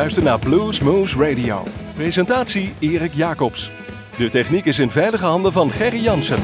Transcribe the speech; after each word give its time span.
U 0.00 0.02
luistert 0.02 0.26
naar 0.26 0.38
Blues 0.38 0.80
Moose 0.80 1.16
Radio. 1.16 1.64
Presentatie 1.94 2.72
Erik 2.78 3.14
Jacobs. 3.14 3.70
De 4.18 4.30
techniek 4.30 4.64
is 4.64 4.78
in 4.78 4.90
veilige 4.90 5.24
handen 5.24 5.52
van 5.52 5.70
Gerry 5.70 6.02
Jansen. 6.02 6.38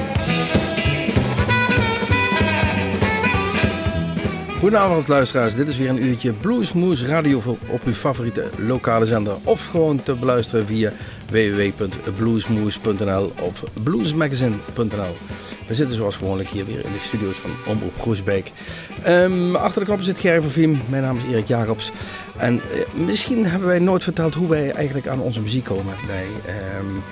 Goedenavond 4.59 5.09
luisteraars, 5.09 5.55
dit 5.55 5.69
is 5.69 5.79
weer 5.79 5.88
een 5.88 6.05
uurtje 6.05 6.32
Bluesmoose 6.32 7.06
Radio 7.06 7.59
op 7.69 7.82
uw 7.84 7.92
favoriete 7.92 8.51
lokale 8.56 9.06
zender. 9.06 9.37
Of 9.45 9.66
gewoon 9.66 10.02
te 10.02 10.15
beluisteren 10.15 10.66
via 10.66 10.93
www.bluesmoose.nl 11.30 13.32
of 13.41 13.62
bluesmagazine.nl. 13.82 15.16
We 15.66 15.74
zitten 15.74 15.96
zoals 15.96 16.16
gewoonlijk 16.16 16.48
hier 16.48 16.66
weer 16.66 16.84
in 16.84 16.93
de 16.93 17.01
studio's 17.01 17.37
van 17.37 17.51
Omroep 17.66 18.01
Groesbeek. 18.01 18.52
Um, 19.07 19.57
achter 19.57 19.79
de 19.79 19.84
knoppen 19.84 20.07
zit 20.07 20.18
Gerry 20.18 20.41
van 20.41 20.51
Viem, 20.51 20.80
mijn 20.88 21.02
naam 21.02 21.16
is 21.16 21.24
Erik 21.24 21.46
Jacobs. 21.46 21.93
En 22.36 22.54
uh, 22.54 23.04
misschien 23.06 23.46
hebben 23.46 23.68
wij 23.68 23.78
nooit 23.78 24.02
verteld 24.02 24.34
hoe 24.34 24.48
wij 24.48 24.70
eigenlijk 24.70 25.08
aan 25.08 25.20
onze 25.20 25.40
muziek 25.40 25.64
komen. 25.64 25.95
Wij, 26.06 26.26
um, 26.78 27.02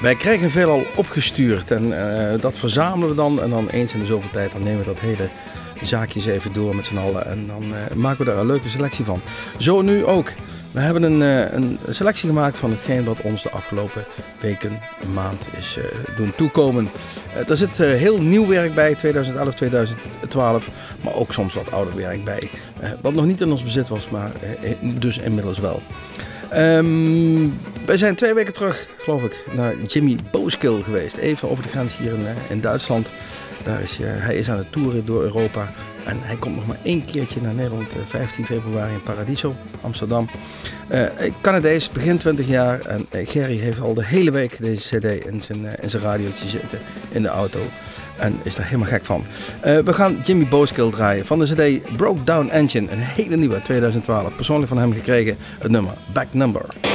wij 0.00 0.14
krijgen 0.14 0.50
veelal 0.50 0.84
opgestuurd 0.96 1.70
en 1.70 1.84
uh, 1.84 2.40
dat 2.40 2.58
verzamelen 2.58 3.08
we 3.08 3.14
dan. 3.14 3.42
En 3.42 3.50
dan 3.50 3.68
eens 3.68 3.92
in 3.92 4.00
de 4.00 4.06
zoveel 4.06 4.30
tijd 4.30 4.52
dan 4.52 4.62
nemen 4.62 4.78
we 4.78 4.84
dat 4.84 5.00
hele 5.00 5.28
zaakjes 5.82 6.26
even 6.26 6.52
door 6.52 6.76
met 6.76 6.86
z'n 6.86 6.96
allen. 6.96 7.26
En 7.26 7.46
dan 7.46 7.62
uh, 7.62 7.96
maken 7.96 8.24
we 8.24 8.30
daar 8.30 8.40
een 8.40 8.46
leuke 8.46 8.68
selectie 8.68 9.04
van. 9.04 9.20
Zo 9.58 9.82
nu 9.82 10.04
ook. 10.04 10.32
We 10.72 10.80
hebben 10.80 11.02
een, 11.02 11.20
uh, 11.20 11.52
een, 11.52 11.78
selectie 11.88 12.28
gemaakt 12.28 12.56
van 12.56 12.70
hetgeen 12.70 13.04
wat 13.04 13.20
ons 13.20 13.42
de 13.42 13.50
afgelopen 13.50 14.04
weken, 14.40 14.78
maand 15.14 15.46
is 15.58 15.78
uh, 15.78 15.84
doen 16.16 16.32
toekomen. 16.36 16.88
er 17.48 17.56
zit 17.56 17.76
heel 17.76 18.22
nieuw 18.22 18.46
werk 18.46 18.74
bij, 18.74 18.94
2011, 18.94 19.54
2012. 19.54 20.68
Maar 21.00 21.14
ook 21.14 21.32
soms 21.32 21.54
wat 21.54 21.72
ouder 21.72 21.96
werk 21.96 22.24
bij. 22.24 22.50
wat 23.00 23.14
nog 23.14 23.26
niet 23.26 23.40
in 23.40 23.50
ons 23.50 23.62
bezit 23.62 23.88
was, 23.88 24.08
maar 24.08 24.30
dus 24.80 25.18
inmiddels 25.18 25.58
wel. 25.58 25.82
Um, 26.54 27.54
wij 27.86 27.96
zijn 27.96 28.14
twee 28.14 28.34
weken 28.34 28.52
terug, 28.52 28.88
geloof 28.98 29.22
ik, 29.22 29.44
naar 29.54 29.74
Jimmy 29.86 30.16
Booskill 30.30 30.82
geweest. 30.82 31.16
Even 31.16 31.50
over 31.50 31.62
de 31.62 31.68
grens 31.68 31.96
hier 31.96 32.12
in, 32.48 32.60
Duitsland. 32.60 33.12
Daar 33.62 33.80
is, 33.82 33.98
hij 34.02 34.36
is 34.36 34.50
aan 34.50 34.58
het 34.58 34.72
toeren 34.72 35.06
door 35.06 35.22
Europa. 35.22 35.72
En 36.08 36.18
hij 36.20 36.36
komt 36.36 36.54
nog 36.54 36.66
maar 36.66 36.78
één 36.82 37.04
keertje 37.04 37.40
naar 37.40 37.54
Nederland, 37.54 37.88
15 38.08 38.46
februari 38.46 38.92
in 38.92 39.02
Paradiso, 39.02 39.54
Amsterdam. 39.80 40.28
Uh, 40.90 41.04
Canadees, 41.40 41.90
begin 41.90 42.18
20 42.18 42.46
jaar. 42.46 42.80
En 42.80 43.06
Gerry 43.10 43.58
heeft 43.58 43.80
al 43.80 43.94
de 43.94 44.04
hele 44.04 44.30
week 44.30 44.62
deze 44.62 44.98
cd 44.98 45.24
in 45.24 45.42
zijn, 45.42 45.80
in 45.80 45.90
zijn 45.90 46.02
radiootje 46.02 46.48
zitten 46.48 46.78
in 47.08 47.22
de 47.22 47.28
auto. 47.28 47.58
En 48.18 48.40
is 48.42 48.54
daar 48.54 48.66
helemaal 48.66 48.88
gek 48.88 49.04
van. 49.04 49.24
we 49.62 49.92
gaan 49.92 50.20
Jimmy 50.24 50.46
Booskill 50.48 50.90
draaien 50.90 51.26
van 51.26 51.38
de 51.38 51.44
cd 51.44 51.96
Broke 51.96 52.24
Down 52.24 52.48
Engine. 52.48 52.90
Een 52.90 52.98
hele 52.98 53.36
nieuwe, 53.36 53.62
2012. 53.62 54.36
Persoonlijk 54.36 54.68
van 54.68 54.78
hem 54.78 54.92
gekregen 54.92 55.36
het 55.58 55.70
nummer 55.70 55.92
Back 56.12 56.26
Number. 56.30 56.87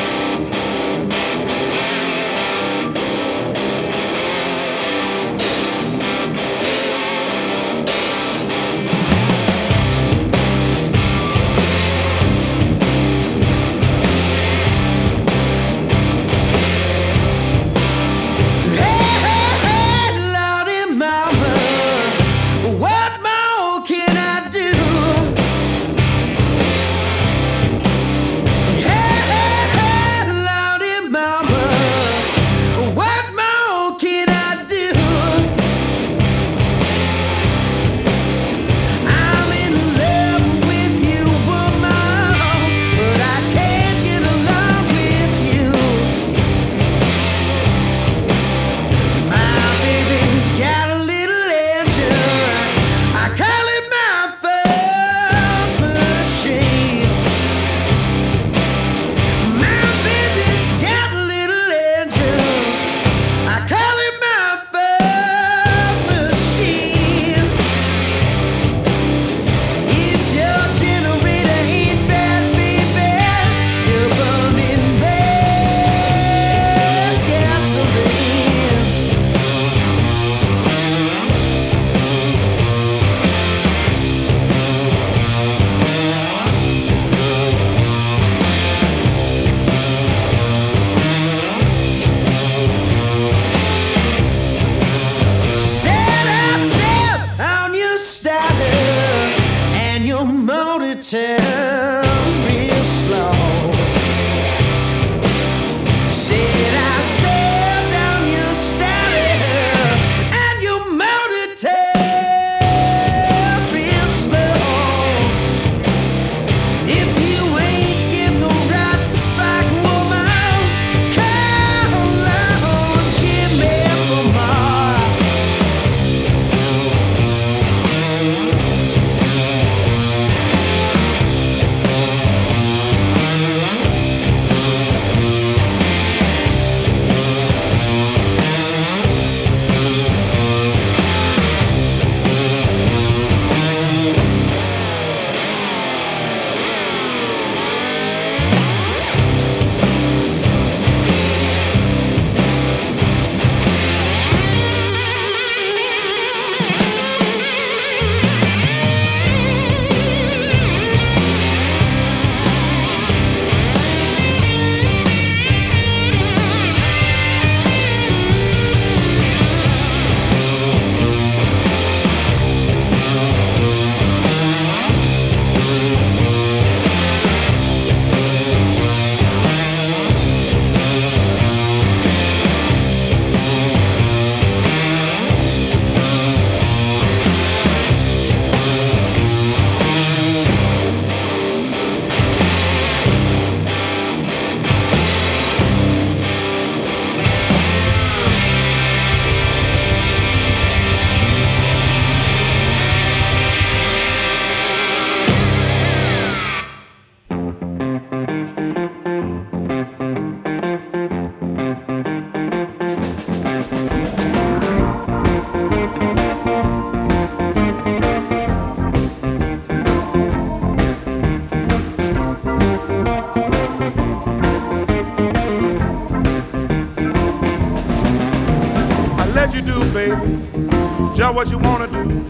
What 231.34 231.50
you 231.50 231.58
wanna 231.58 231.88
do. 231.88 232.22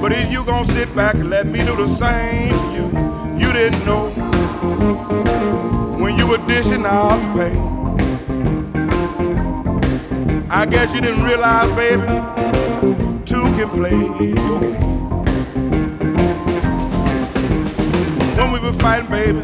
But 0.00 0.12
if 0.12 0.30
you 0.32 0.44
gonna 0.44 0.64
sit 0.64 0.94
back 0.94 1.14
and 1.16 1.28
let 1.28 1.46
me 1.46 1.58
do 1.58 1.76
the 1.76 1.88
same 1.88 2.52
to 2.52 2.72
you, 2.74 3.46
you 3.46 3.52
didn't 3.52 3.84
know 3.84 4.08
when 5.98 6.16
you 6.16 6.26
were 6.26 6.38
dishing 6.46 6.86
out 6.86 7.20
the 7.22 7.28
pain. 7.38 7.76
I 10.48 10.64
guess 10.64 10.94
you 10.94 11.00
didn't 11.00 11.24
realize, 11.24 11.70
baby, 11.74 12.02
two 13.24 13.42
can 13.56 13.68
play 13.70 13.90
your 13.90 14.60
game. 14.60 14.96
When 18.36 18.52
we 18.52 18.60
were 18.60 18.72
fighting, 18.72 19.10
baby, 19.10 19.42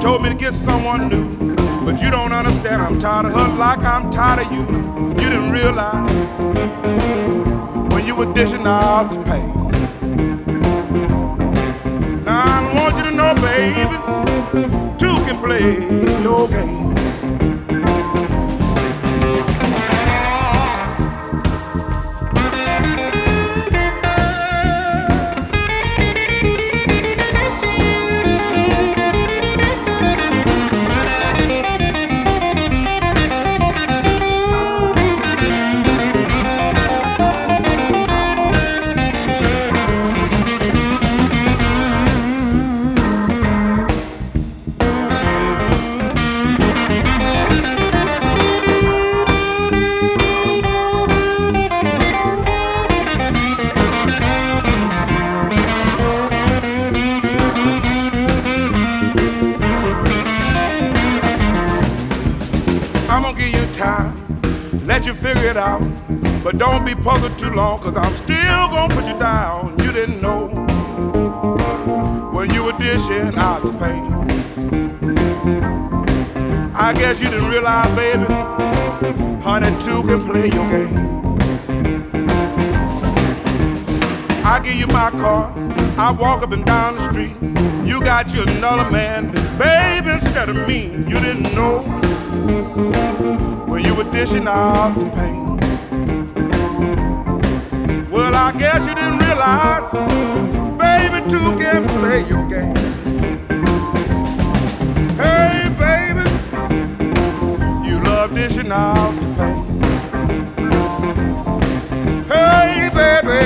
told 0.00 0.22
me 0.22 0.30
to 0.30 0.34
get 0.34 0.54
someone 0.54 1.08
new. 1.08 1.54
But 1.84 2.00
you 2.00 2.10
don't 2.10 2.32
understand, 2.32 2.80
I'm 2.80 2.98
tired 2.98 3.26
of 3.26 3.32
her 3.32 3.48
like 3.58 3.80
I'm 3.80 4.10
tired 4.10 4.46
of 4.46 4.52
you. 4.52 4.62
You 5.22 5.28
didn't 5.28 5.50
realize 5.50 6.83
you 8.06 8.14
were 8.14 8.32
dishing 8.34 8.66
out 8.66 9.10
the 9.12 9.22
pain. 9.24 9.70
Now 12.24 12.44
I 12.44 12.74
want 12.74 12.96
you 12.96 13.04
to 13.04 13.10
know, 13.10 13.34
baby, 13.36 13.96
two 14.98 15.14
can 15.24 15.38
play 15.40 16.22
your 16.22 16.48
game. 16.48 16.83
Too 67.44 67.54
long, 67.54 67.78
cause 67.80 67.96
I'm 67.96 68.14
still 68.14 68.68
gonna 68.68 68.94
put 68.94 69.06
you 69.06 69.18
down. 69.18 69.76
You 69.80 69.92
didn't 69.92 70.20
know 70.22 70.48
when 72.32 72.50
you 72.52 72.64
were 72.64 72.72
dishing 72.78 73.36
out 73.36 73.62
the 73.62 73.72
pain. 73.82 74.04
I 76.74 76.92
guess 76.92 77.20
you 77.20 77.28
didn't 77.28 77.50
realize, 77.50 77.94
baby, 77.94 78.24
honey, 79.42 79.70
two 79.80 80.02
can 80.02 80.24
play 80.26 80.48
your 80.56 80.68
game. 80.70 80.94
I 84.44 84.60
give 84.62 84.74
you 84.74 84.86
my 84.86 85.10
car, 85.10 85.52
I 85.98 86.12
walk 86.12 86.42
up 86.42 86.52
and 86.52 86.64
down 86.64 86.96
the 86.96 87.04
street. 87.10 87.36
You 87.86 88.00
got 88.00 88.32
you 88.34 88.42
another 88.42 88.90
man, 88.90 89.30
baby, 89.58 90.10
instead 90.10 90.48
of 90.48 90.56
me. 90.66 90.86
You 91.10 91.20
didn't 91.20 91.54
know 91.54 91.82
when 93.66 93.84
you 93.84 93.94
were 93.94 94.10
dishing 94.12 94.46
out 94.46 94.98
the 94.98 95.10
pain. 95.10 95.43
Well, 98.14 98.32
I 98.32 98.52
guess 98.52 98.86
you 98.86 98.94
didn't 98.94 99.18
realize, 99.18 99.90
baby, 100.78 101.28
two 101.28 101.56
can 101.56 101.88
play 101.88 102.20
your 102.28 102.46
game. 102.46 102.76
Hey, 105.16 105.68
baby, 105.76 106.22
you 107.84 108.00
love 108.04 108.32
dishing 108.32 108.70
out 108.70 109.10
the 109.20 109.26
pain. 109.34 109.82
Hey, 112.28 112.88
baby, 112.94 113.40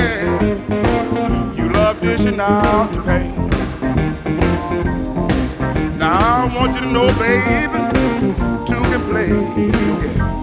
you 1.59 1.69
love 1.69 1.99
dishing 1.99 2.39
out 2.39 2.91
the 2.93 3.01
pain. 3.01 3.49
Now 5.97 6.45
I 6.45 6.55
want 6.55 6.75
you 6.75 6.81
to 6.81 6.91
know, 6.91 7.07
baby, 7.17 7.79
two 8.67 8.83
can 8.91 9.01
play 9.09 9.29
your 9.29 10.01
game. 10.01 10.38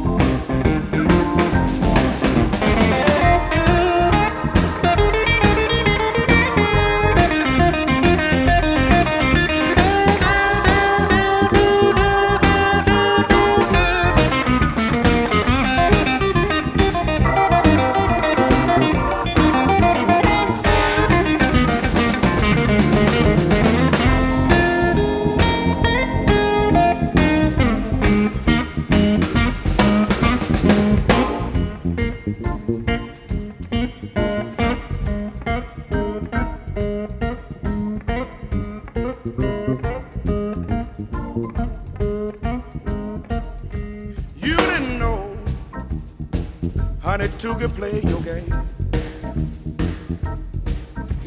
Play 47.68 48.00
your 48.02 48.20
game. 48.22 48.52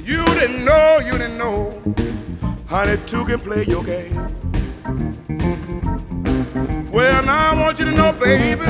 You 0.03 0.25
didn't 0.25 0.63
know, 0.65 0.99
you 0.99 1.11
didn't 1.17 1.37
know, 1.37 1.81
honey, 2.67 2.97
two 3.05 3.25
can 3.25 3.39
play 3.39 3.63
your 3.65 3.83
game. 3.83 4.15
Well, 6.91 7.23
now 7.23 7.51
I 7.51 7.59
want 7.59 7.79
you 7.79 7.85
to 7.85 7.91
know, 7.91 8.11
baby, 8.13 8.65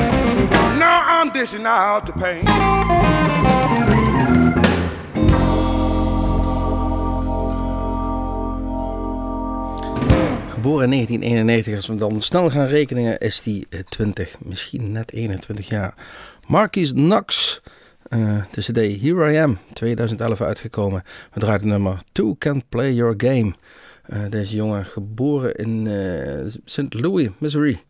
now 0.78 1.02
I'm 1.06 1.30
dishing 1.30 1.66
out 1.66 2.06
the 2.06 2.12
pain. 2.12 2.44
Geboren 10.48 10.84
in 10.84 10.90
1991, 10.90 11.74
als 11.74 11.86
we 11.86 11.94
dan 11.94 12.20
snel 12.20 12.50
gaan 12.50 12.66
rekenen, 12.66 13.18
is 13.18 13.44
hij 13.44 13.64
20, 13.88 14.36
misschien 14.44 14.92
net 14.92 15.12
21 15.12 15.68
jaar. 15.68 15.94
Marquis 16.50 16.92
Knox. 16.92 17.60
Uh, 18.08 18.42
de 18.50 18.60
CD 18.60 19.00
Here 19.00 19.32
I 19.32 19.36
Am, 19.36 19.58
2011 19.72 20.40
uitgekomen. 20.40 21.02
We 21.32 21.40
draaien 21.40 21.68
nummer 21.68 21.98
Two 22.12 22.34
Can't 22.38 22.68
Play 22.68 22.92
Your 22.94 23.14
Game. 23.16 23.54
Uh, 24.12 24.18
deze 24.28 24.54
jongen 24.54 24.84
geboren 24.84 25.54
in 25.54 25.86
uh, 25.86 26.46
St. 26.64 26.94
Louis, 26.94 27.28
Missouri 27.38 27.80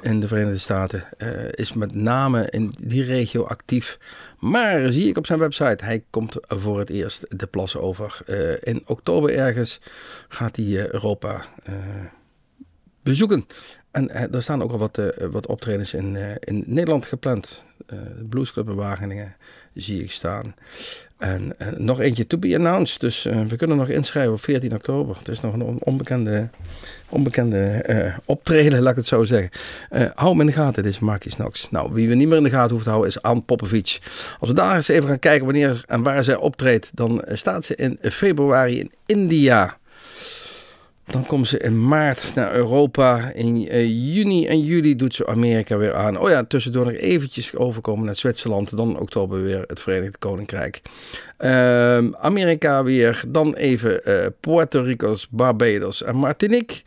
in 0.00 0.20
de 0.20 0.28
Verenigde 0.28 0.58
Staten. 0.58 1.04
is 1.50 1.72
met 1.72 1.94
name 1.94 2.50
in 2.50 2.74
die 2.80 3.04
regio 3.04 3.44
actief. 3.44 3.98
Maar 4.38 4.90
zie 4.90 5.08
ik 5.08 5.18
op 5.18 5.26
zijn 5.26 5.38
website, 5.38 5.84
hij 5.84 6.04
komt 6.10 6.36
voor 6.40 6.78
het 6.78 6.90
eerst 6.90 7.38
de 7.38 7.46
plassen 7.46 7.80
over. 7.80 8.20
in 8.62 8.82
oktober 8.86 9.34
ergens 9.34 9.80
gaat 10.28 10.56
hij 10.56 10.90
Europa 10.92 11.44
bezoeken. 13.02 13.46
En 13.92 14.32
er 14.32 14.42
staan 14.42 14.62
ook 14.62 14.72
al 14.72 14.78
wat, 14.78 15.00
wat 15.30 15.46
optredens 15.46 15.94
in, 15.94 16.16
in 16.40 16.64
Nederland 16.66 17.06
gepland. 17.06 17.64
De 17.86 18.24
Bluesclub 18.28 18.68
in 18.68 18.74
Wageningen 18.74 19.34
zie 19.74 20.02
ik 20.02 20.10
staan. 20.10 20.54
En 21.18 21.56
nog 21.76 22.00
eentje 22.00 22.26
to 22.26 22.38
be 22.38 22.56
announced. 22.56 23.00
Dus 23.00 23.22
we 23.22 23.56
kunnen 23.56 23.76
nog 23.76 23.88
inschrijven 23.88 24.32
op 24.32 24.42
14 24.42 24.74
oktober. 24.74 25.16
Het 25.18 25.28
is 25.28 25.40
nog 25.40 25.54
een 25.54 25.78
onbekende, 25.82 26.48
onbekende 27.08 27.84
optreden, 28.24 28.80
laat 28.82 28.90
ik 28.90 28.96
het 28.96 29.06
zo 29.06 29.24
zeggen. 29.24 29.50
hou 30.14 30.30
hem 30.30 30.40
in 30.40 30.46
de 30.46 30.52
gaten, 30.52 30.82
dit 30.82 30.92
is 30.92 30.98
Marcus 30.98 31.34
Knox. 31.34 31.70
Nou, 31.70 31.92
wie 31.92 32.08
we 32.08 32.14
niet 32.14 32.28
meer 32.28 32.36
in 32.36 32.42
de 32.42 32.50
gaten 32.50 32.70
hoeven 32.70 32.84
te 32.84 32.90
houden 32.90 33.10
is 33.10 33.22
Ann 33.22 33.44
Popovic. 33.44 33.98
Als 34.38 34.50
we 34.50 34.56
daar 34.56 34.76
eens 34.76 34.88
even 34.88 35.08
gaan 35.08 35.18
kijken 35.18 35.44
wanneer 35.44 35.84
en 35.86 36.02
waar 36.02 36.24
zij 36.24 36.36
optreedt, 36.36 36.90
dan 36.94 37.24
staat 37.26 37.64
ze 37.64 37.76
in 37.76 37.98
februari 38.00 38.80
in 38.80 38.92
India. 39.06 39.76
Dan 41.12 41.26
komt 41.26 41.48
ze 41.48 41.58
in 41.58 41.88
maart 41.88 42.32
naar 42.34 42.54
Europa. 42.54 43.32
In 43.32 43.56
uh, 43.56 43.84
juni 44.14 44.46
en 44.46 44.60
juli 44.60 44.96
doet 44.96 45.14
ze 45.14 45.26
Amerika 45.26 45.76
weer 45.76 45.94
aan. 45.94 46.18
Oh 46.18 46.28
ja, 46.28 46.44
tussendoor 46.44 46.84
nog 46.84 46.94
eventjes 46.94 47.56
overkomen 47.56 48.06
naar 48.06 48.16
Zwitserland. 48.16 48.76
Dan 48.76 48.98
oktober 48.98 49.42
weer 49.42 49.64
het 49.66 49.80
Verenigd 49.80 50.18
Koninkrijk. 50.18 50.82
Uh, 51.38 51.96
Amerika 52.12 52.84
weer. 52.84 53.24
Dan 53.28 53.54
even 53.54 54.00
uh, 54.04 54.26
Puerto 54.40 54.82
Rico's, 54.82 55.28
Barbados 55.30 56.02
en 56.02 56.16
Martinique. 56.16 56.82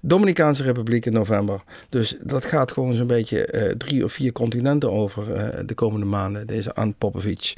Dominicaanse 0.00 0.62
Republiek 0.62 1.06
in 1.06 1.12
november. 1.12 1.60
Dus 1.88 2.16
dat 2.20 2.44
gaat 2.44 2.72
gewoon 2.72 2.94
zo'n 2.94 3.06
beetje 3.06 3.48
uh, 3.52 3.70
drie 3.70 4.04
of 4.04 4.12
vier 4.12 4.32
continenten 4.32 4.92
over 4.92 5.24
de 5.66 5.74
komende 5.74 6.06
maanden, 6.06 6.46
deze 6.46 6.74
Ann 6.74 6.94
Popovic. 6.98 7.54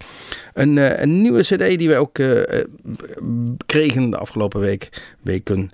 Een, 0.55 1.03
een 1.03 1.21
nieuwe 1.21 1.41
cd 1.41 1.79
die 1.79 1.89
wij 1.89 1.99
ook 1.99 2.21
kregen 3.67 4.11
de 4.11 4.17
afgelopen 4.17 4.61
week, 4.61 4.89
weken. 5.23 5.71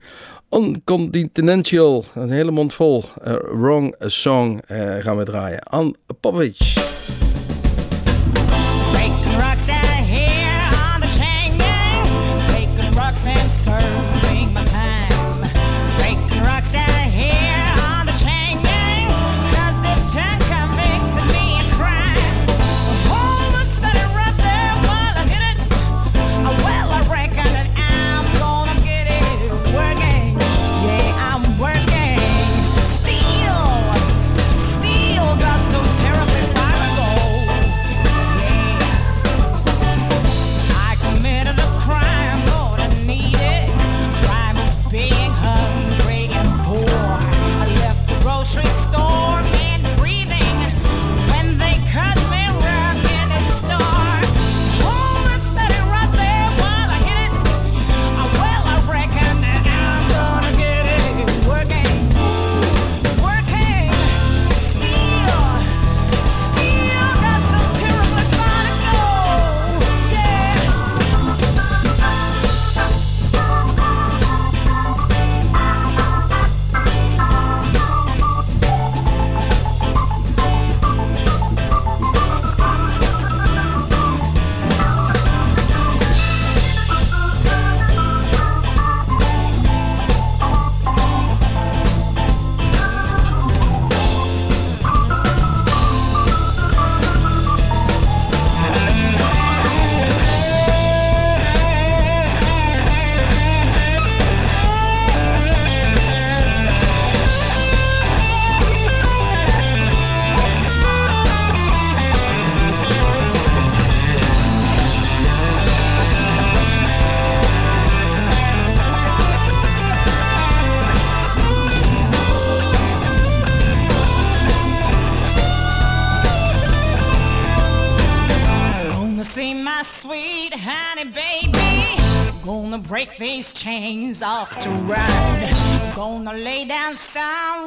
Uncontinential, 0.54 2.04
een 2.14 2.30
hele 2.30 2.50
mond 2.50 2.74
vol. 2.74 3.04
wrong 3.42 3.94
Song 3.98 4.60
gaan 4.98 5.16
we 5.16 5.24
draaien. 5.24 5.62
Ann 5.62 5.96
Popovic. 6.06 6.74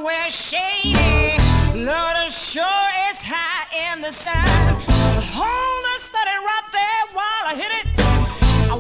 Somewhere 0.08 0.30
shady. 0.30 1.38
Lord, 1.74 2.16
the 2.16 2.30
shore 2.30 2.64
is 3.10 3.20
high 3.22 3.92
in 3.92 4.02
the 4.02 4.12
sun. 4.12 4.36
Hold 5.36 5.86
it 5.96 6.02
steady 6.02 6.38
right 6.50 6.68
there 6.72 7.04
while 7.12 7.44
I 7.46 7.56
hit 7.56 7.72
it. 7.80 7.88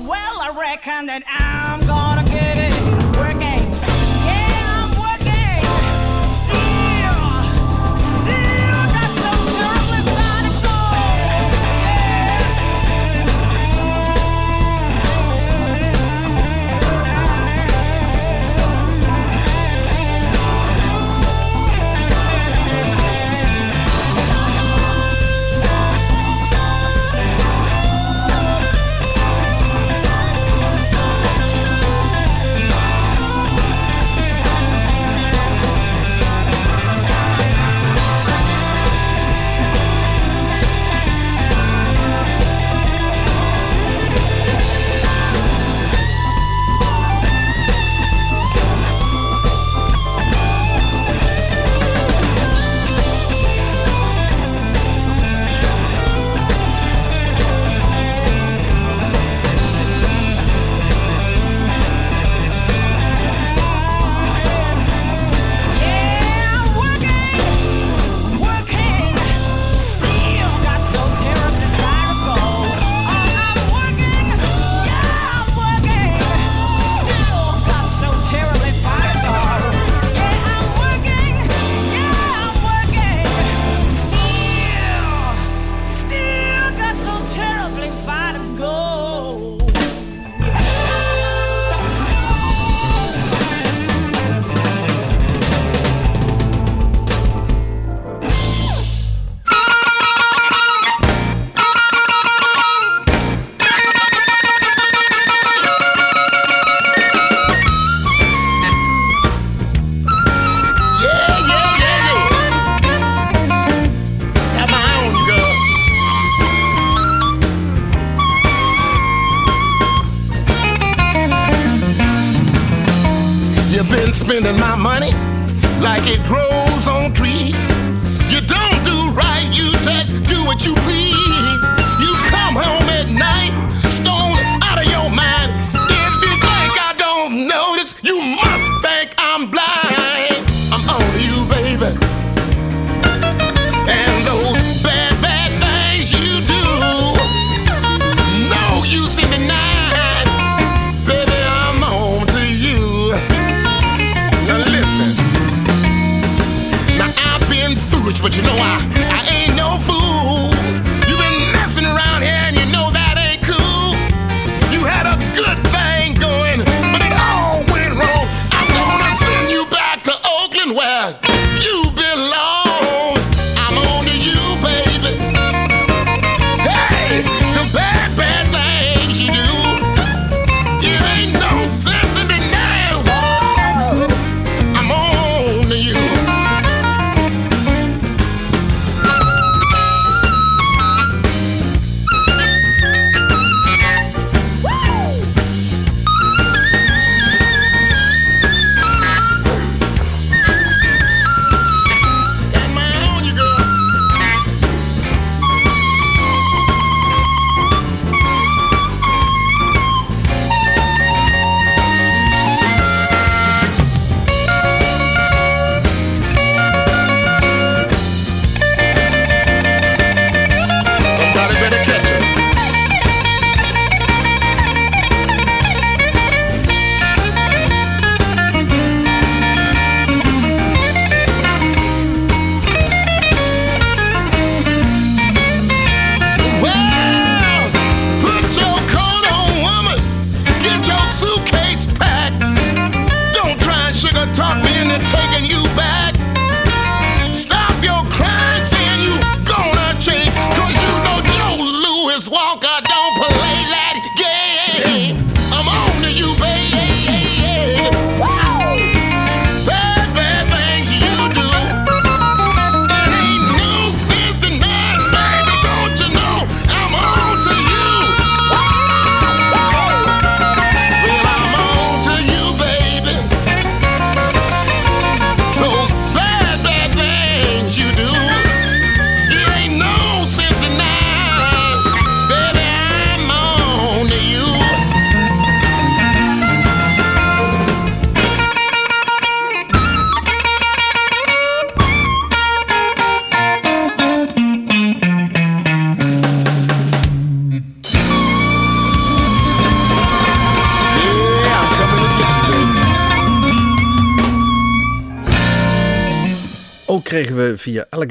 Well, 0.07 0.41
I 0.41 0.49
reckon 0.57 1.05
that 1.07 1.23
I'm 1.27 1.86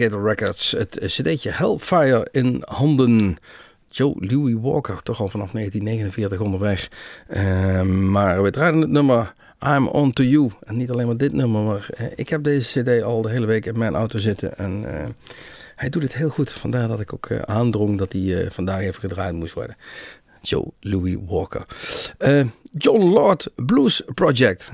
Records 0.01 0.71
het 0.71 0.99
cd'tje 1.01 1.51
Hellfire 1.51 2.29
in 2.31 2.63
handen. 2.65 3.37
Joe 3.89 4.15
Louis 4.19 4.55
Walker, 4.61 5.03
toch 5.03 5.21
al 5.21 5.29
vanaf 5.29 5.51
1949 5.51 6.41
onderweg. 6.41 6.91
Uh, 7.29 7.83
maar 7.83 8.43
we 8.43 8.51
draaien 8.51 8.81
het 8.81 8.91
nummer 8.91 9.35
I'm 9.61 9.87
On 9.87 10.13
To 10.13 10.23
You. 10.23 10.51
En 10.63 10.77
niet 10.77 10.91
alleen 10.91 11.07
maar 11.07 11.17
dit 11.17 11.33
nummer, 11.33 11.63
maar 11.63 11.89
uh, 12.01 12.07
ik 12.15 12.29
heb 12.29 12.43
deze 12.43 12.83
cd 12.83 13.03
al 13.03 13.23
de 13.23 13.31
hele 13.31 13.47
week 13.47 13.67
in 13.67 13.79
mijn 13.79 13.95
auto 13.95 14.19
zitten. 14.19 14.59
En 14.59 14.83
uh, 14.83 15.07
hij 15.77 15.89
doet 15.89 16.03
het 16.03 16.15
heel 16.15 16.29
goed. 16.29 16.53
Vandaar 16.53 16.89
dat 16.89 17.01
ik 17.01 17.13
ook 17.13 17.29
uh, 17.29 17.39
aandrong 17.39 17.99
dat 17.99 18.13
hij 18.13 18.49
vandaag 18.51 18.81
even 18.81 19.01
gedraaid 19.01 19.35
moest 19.35 19.55
worden. 19.55 19.77
Joe 20.43 20.73
Louis 20.81 21.17
Walker. 21.27 21.67
John 22.79 23.03
Lord 23.03 23.49
Blues 23.55 24.03
Project. 24.15 24.71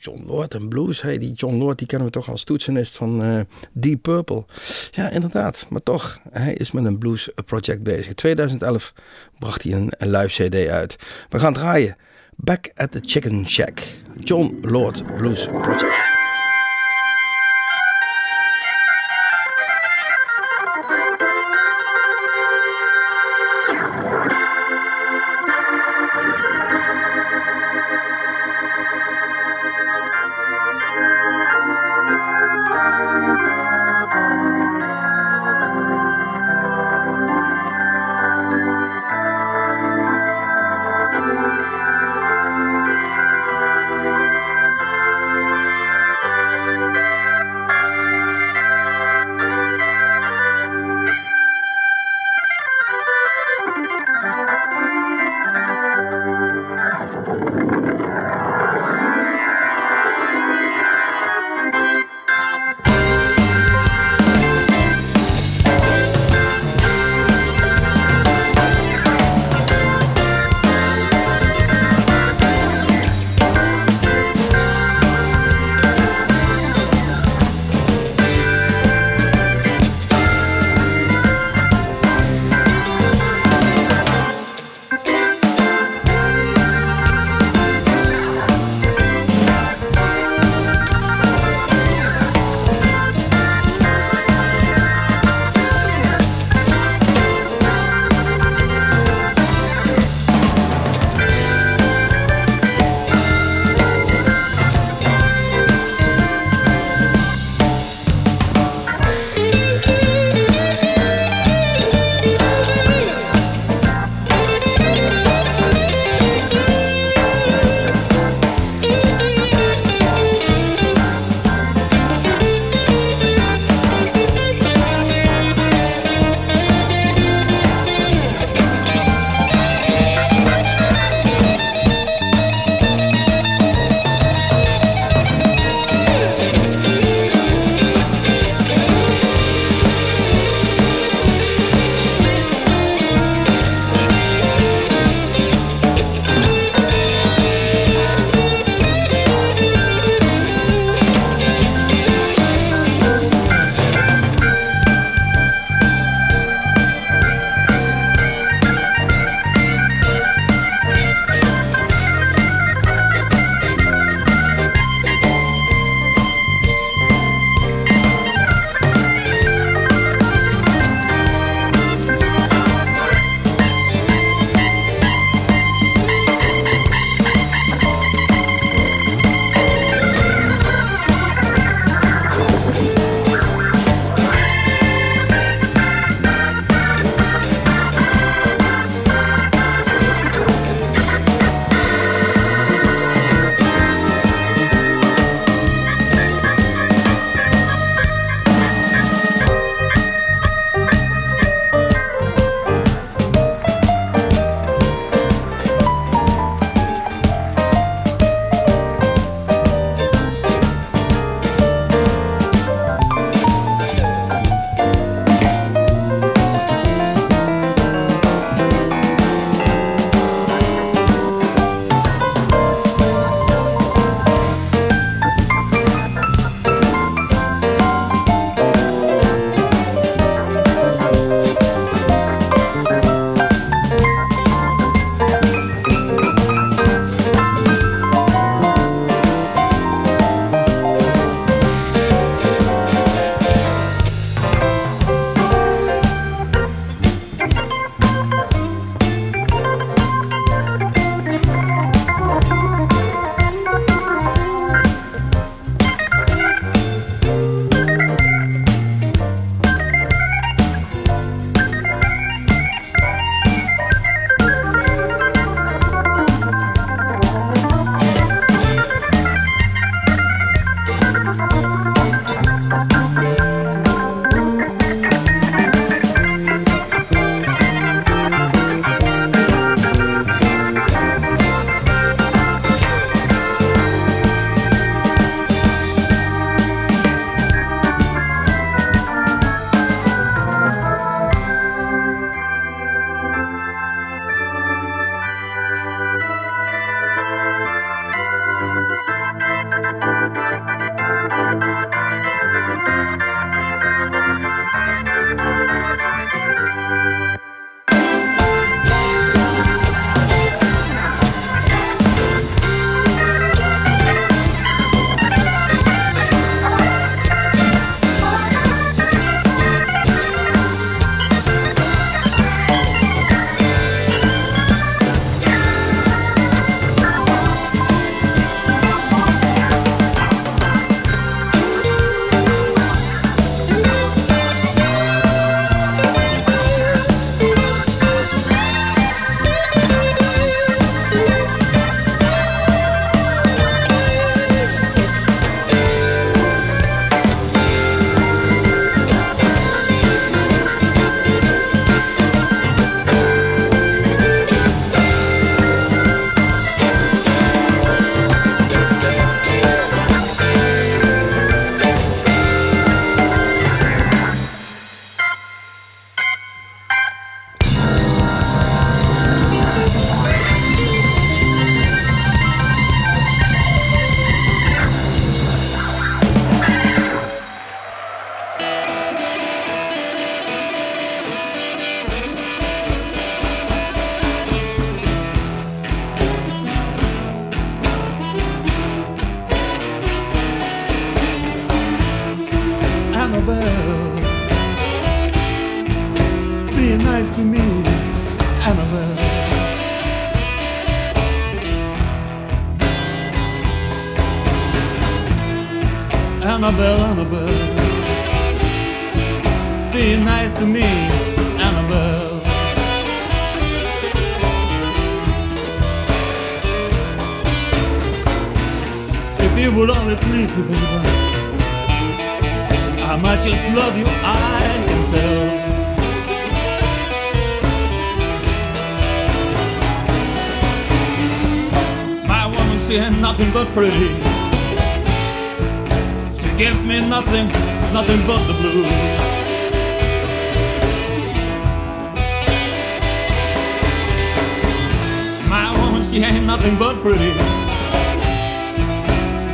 John 0.00 0.24
Lord 0.26 0.54
en 0.54 0.68
blues. 0.68 1.02
Hey, 1.02 1.18
die 1.18 1.32
John 1.32 1.56
Lord 1.56 1.78
die 1.78 1.86
kennen 1.86 2.06
we 2.06 2.12
toch 2.12 2.28
als 2.28 2.44
toetsenist 2.44 2.96
van 2.96 3.24
uh, 3.24 3.40
Deep 3.72 4.02
Purple. 4.02 4.44
Ja, 4.90 5.10
inderdaad. 5.10 5.66
Maar 5.68 5.82
toch, 5.82 6.20
hij 6.30 6.54
is 6.54 6.72
met 6.72 6.84
een 6.84 6.98
blues 6.98 7.30
project 7.44 7.82
bezig. 7.82 8.06
In 8.06 8.14
2011 8.14 8.92
bracht 9.38 9.62
hij 9.62 9.72
een, 9.72 9.92
een 9.98 10.10
live 10.10 10.48
cd 10.48 10.68
uit. 10.68 10.96
We 11.28 11.38
gaan 11.38 11.52
draaien. 11.52 11.96
Back 12.36 12.70
at 12.74 12.92
the 12.92 13.00
Chicken 13.02 13.48
Shack. 13.48 13.82
John 14.18 14.58
Lord 14.62 15.16
Blues 15.16 15.46
Project. 15.46 16.13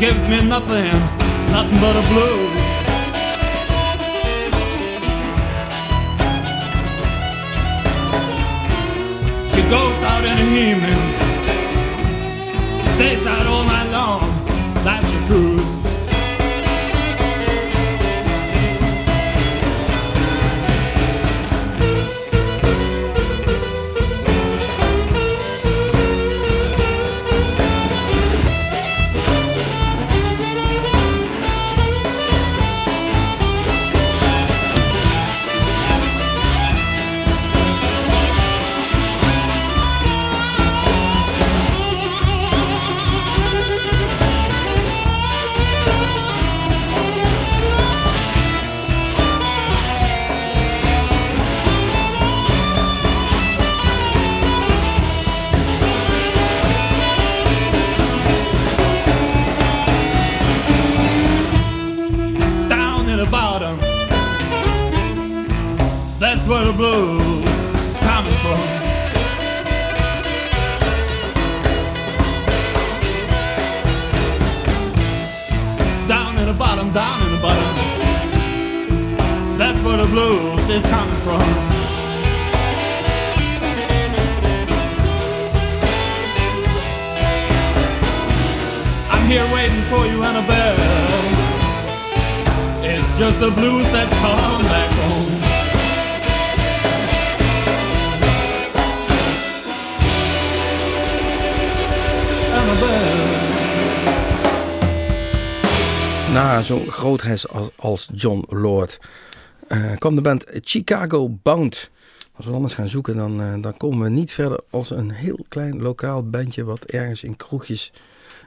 Gives 0.01 0.27
me 0.29 0.41
nothing, 0.41 0.95
nothing 1.53 1.79
but 1.79 1.95
a 1.95 2.01
blue. 2.09 2.41
She 9.53 9.61
goes 9.69 10.03
out 10.03 10.25
in 10.25 10.37
the 10.39 10.49
evening, 10.69 11.01
stays 12.97 13.27
out 13.27 13.47
grootheid 107.01 107.49
als, 107.49 107.71
als 107.77 108.09
John 108.15 108.45
Lord 108.49 108.99
eh, 109.69 109.93
kwam 109.99 110.15
de 110.15 110.21
band 110.21 110.47
Chicago 110.61 111.39
Bound. 111.43 111.91
Als 112.33 112.47
we 112.47 112.53
anders 112.53 112.75
gaan 112.75 112.89
zoeken, 112.89 113.17
dan, 113.17 113.41
eh, 113.41 113.55
dan 113.61 113.77
komen 113.77 114.03
we 114.03 114.09
niet 114.09 114.33
verder 114.33 114.61
als 114.71 114.91
een 114.91 115.11
heel 115.11 115.45
klein 115.49 115.83
lokaal 115.83 116.29
bandje 116.29 116.65
wat 116.65 116.85
ergens 116.85 117.23
in 117.23 117.37
kroegjes 117.37 117.93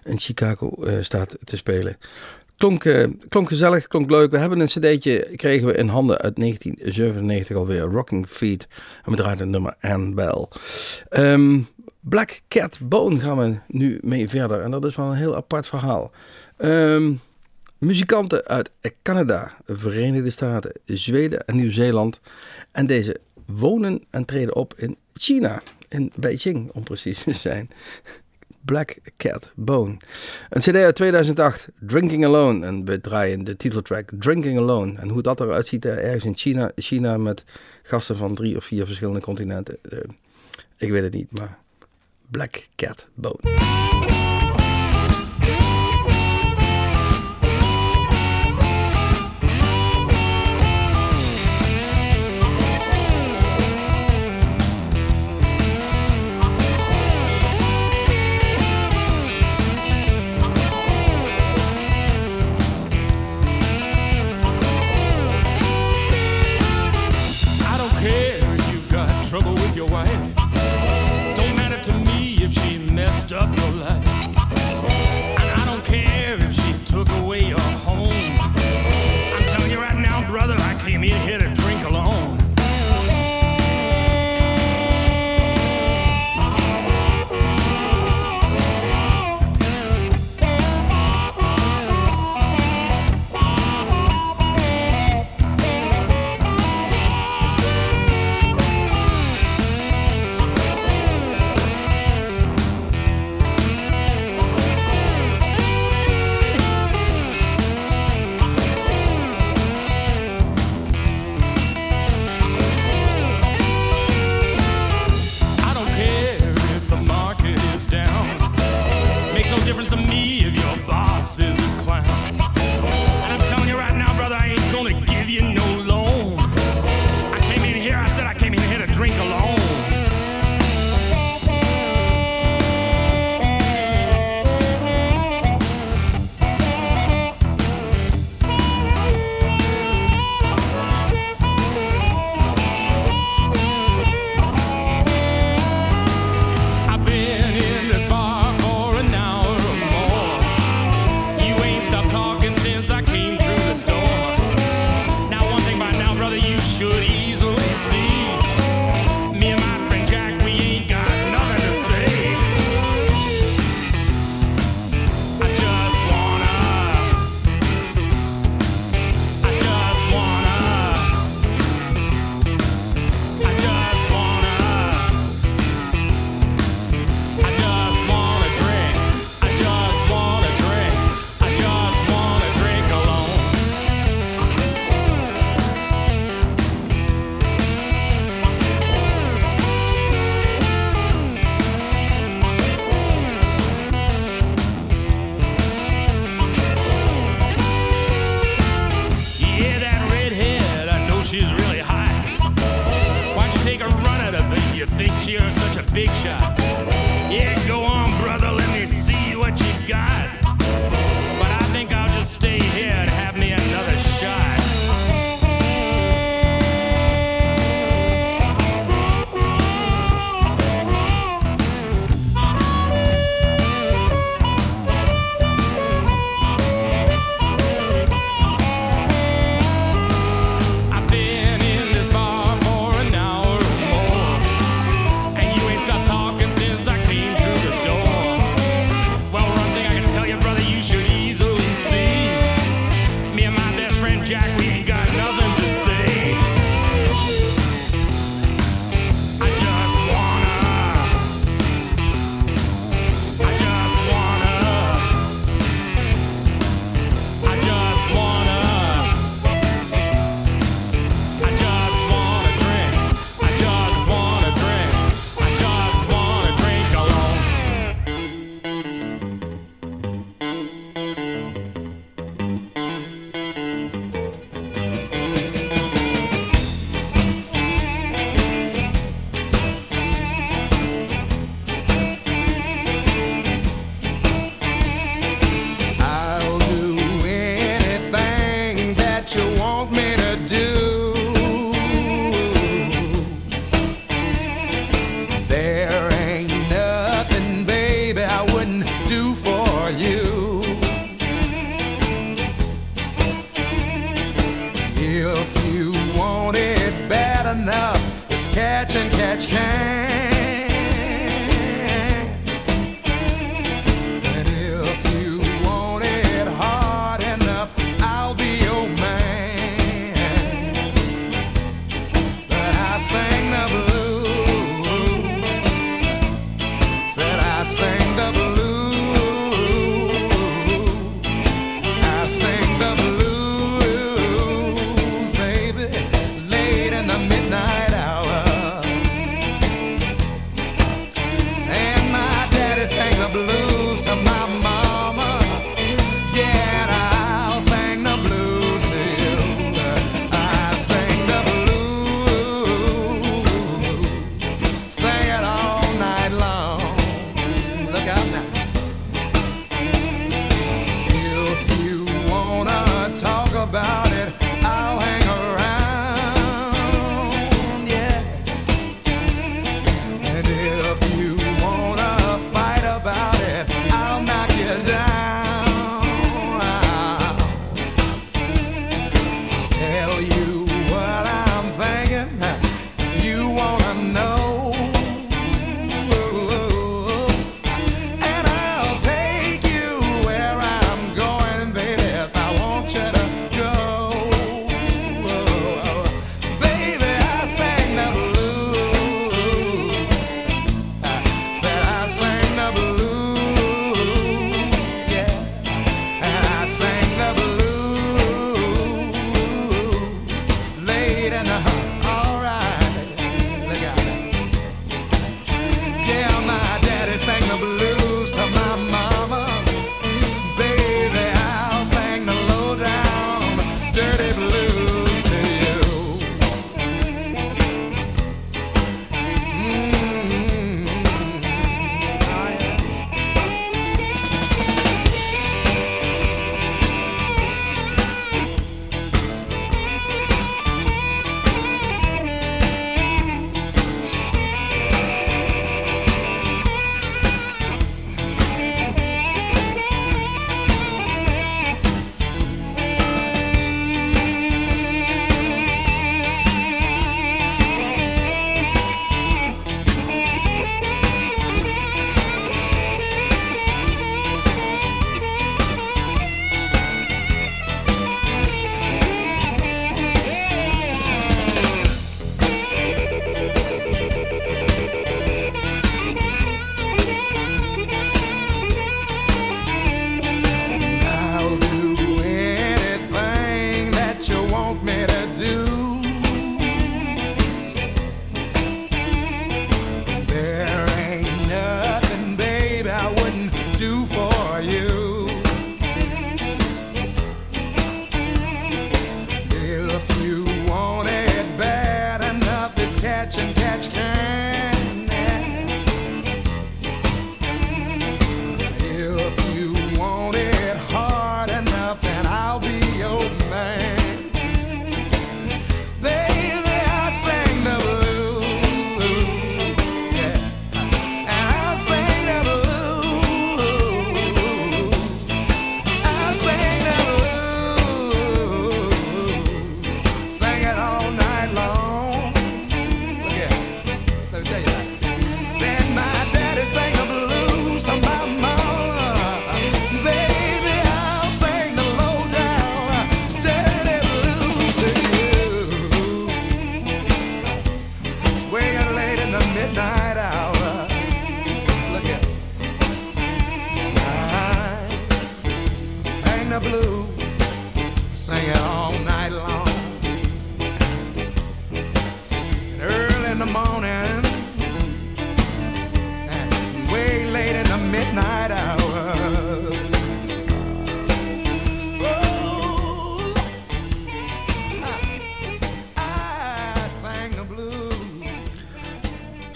in 0.04 0.20
Chicago 0.20 0.84
eh, 0.84 1.02
staat 1.02 1.38
te 1.44 1.58
spelen. 1.58 1.98
Klonk, 2.58 3.08
klonk 3.30 3.48
gezellig, 3.48 3.88
klonk 3.88 4.10
leuk. 4.10 4.32
We 4.32 4.38
hebben 4.38 4.60
een 4.60 4.68
cd'tje, 4.68 5.30
kregen 5.36 5.68
we 5.68 5.74
in 5.74 5.88
handen 5.88 6.18
uit 6.18 6.36
1997 6.36 7.58
alweer, 7.58 7.82
Rocking 7.82 8.28
Feet. 8.28 8.68
En 9.06 9.12
we 9.12 9.18
draaiden 9.18 9.44
het 9.44 9.50
nummer 9.52 9.76
Ann. 9.82 10.20
Ehm, 11.10 11.62
Black 12.00 12.42
Cat 12.48 12.80
Bone 12.82 13.20
gaan 13.20 13.38
we 13.38 13.56
nu 13.68 14.00
mee 14.02 14.30
verder. 14.30 14.62
En 14.62 14.72
dat 14.72 14.86
is 14.86 14.96
wel 14.96 15.06
een 15.06 15.18
heel 15.18 15.36
apart 15.36 15.68
verhaal. 15.68 16.12
Ehm, 16.58 17.13
muzikanten 17.86 18.46
uit 18.46 18.72
Canada, 19.02 19.52
Verenigde 19.65 20.30
Staten, 20.30 20.72
Zweden 20.86 21.46
en 21.46 21.56
Nieuw-Zeeland. 21.56 22.19
En 22.72 22.86
deze 22.86 23.19
wonen 23.46 24.04
en 24.10 24.26
treden 24.26 24.56
op 24.56 24.74
in 24.78 24.98
China, 25.13 25.62
in 25.88 26.12
Beijing 26.15 26.72
om 26.72 26.84
precies 26.84 27.24
te 27.24 27.34
zijn. 27.34 27.69
Black 28.65 28.98
Cat 29.17 29.52
Bone. 29.56 29.98
Een 30.50 30.62
CD 30.62 30.76
uit 30.76 30.96
2008, 30.96 31.67
Drinking 31.80 32.26
Alone. 32.26 32.65
En 32.65 32.86
we 32.86 33.02
draaien 33.02 33.43
de 33.43 33.56
titeltrack 33.56 34.10
Drinking 34.19 34.58
Alone. 34.58 35.00
En 35.00 35.10
hoe 35.10 35.22
dat 35.22 35.39
eruit 35.39 35.67
ziet 35.67 35.86
eh, 35.86 35.98
ergens 35.98 36.24
in 36.24 36.38
China, 36.38 36.72
China 36.76 37.17
met 37.17 37.43
gasten 37.84 38.15
van 38.15 38.36
drie 38.36 38.58
of 38.58 38.63
vier 38.63 38.86
verschillende 38.86 39.22
continenten. 39.22 39.78
eh, 39.82 40.00
ik 40.78 40.91
weet 40.91 41.04
het 41.04 41.13
niet, 41.13 41.39
maar 41.39 41.58
Black 42.30 42.67
Cat 42.76 43.10
Bone. 43.13 44.33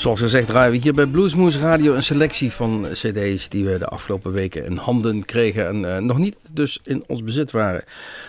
Zoals 0.08 0.22
gezegd 0.22 0.47
draaien 0.47 0.72
we 0.72 0.78
hier 0.78 0.93
bij 0.93 1.05
Bluesmoose 1.05 1.60
Radio 1.60 1.93
een 1.93 2.03
selectie 2.03 2.51
van 2.51 2.88
cd's 2.91 3.49
die 3.49 3.66
we 3.66 3.78
de 3.78 3.86
afgelopen 3.86 4.32
weken 4.32 4.66
in 4.66 4.78
handen 4.78 5.26
kregen 5.26 5.68
en 5.68 5.95
eh, 5.95 6.01
nog 6.01 6.18
niet 6.18 6.38
dus 6.51 6.80
in 6.84 7.03
ons 7.08 7.24
bezit 7.24 7.51
waren. 7.51 7.84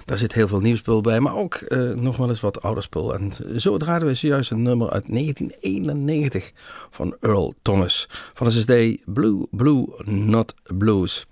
Daar 0.04 0.18
zit 0.18 0.32
heel 0.32 0.48
veel 0.48 0.60
nieuw 0.60 0.76
spul 0.76 1.00
bij, 1.00 1.20
maar 1.20 1.34
ook 1.34 1.54
eh, 1.54 1.78
nog 1.78 2.16
wel 2.16 2.28
eens 2.28 2.40
wat 2.40 2.62
ouder 2.62 2.82
spul. 2.82 3.14
En 3.14 3.32
zo 3.56 3.76
draaiden 3.76 4.08
we 4.08 4.14
zojuist 4.14 4.50
een 4.50 4.62
nummer 4.62 4.90
uit 4.90 5.04
1991 5.08 6.52
van 6.90 7.16
Earl 7.20 7.54
Thomas 7.62 8.08
van 8.34 8.48
de 8.48 8.60
cd 8.60 9.02
Blue 9.04 9.46
Blue 9.50 9.86
Not 10.04 10.54
Blues. 10.76 11.26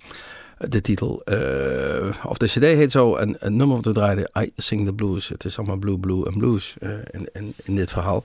De 0.59 0.81
titel, 0.81 1.23
eh, 1.25 2.25
of 2.25 2.37
de 2.37 2.47
cd 2.47 2.63
heet 2.63 2.91
zo, 2.91 3.15
en 3.15 3.37
het 3.39 3.53
nummer 3.53 3.77
wat 3.77 3.85
we 3.85 3.93
draaiden, 3.93 4.31
I 4.41 4.53
Sing 4.57 4.87
the 4.87 4.93
Blues. 4.93 5.29
Het 5.29 5.45
is 5.45 5.59
allemaal 5.59 5.77
Blue, 5.77 5.99
Blue 5.99 6.27
en 6.27 6.39
Blues 6.39 6.75
eh, 6.79 6.91
in, 7.11 7.53
in, 7.65 7.77
dit 7.77 7.91
verhaal. 7.93 8.25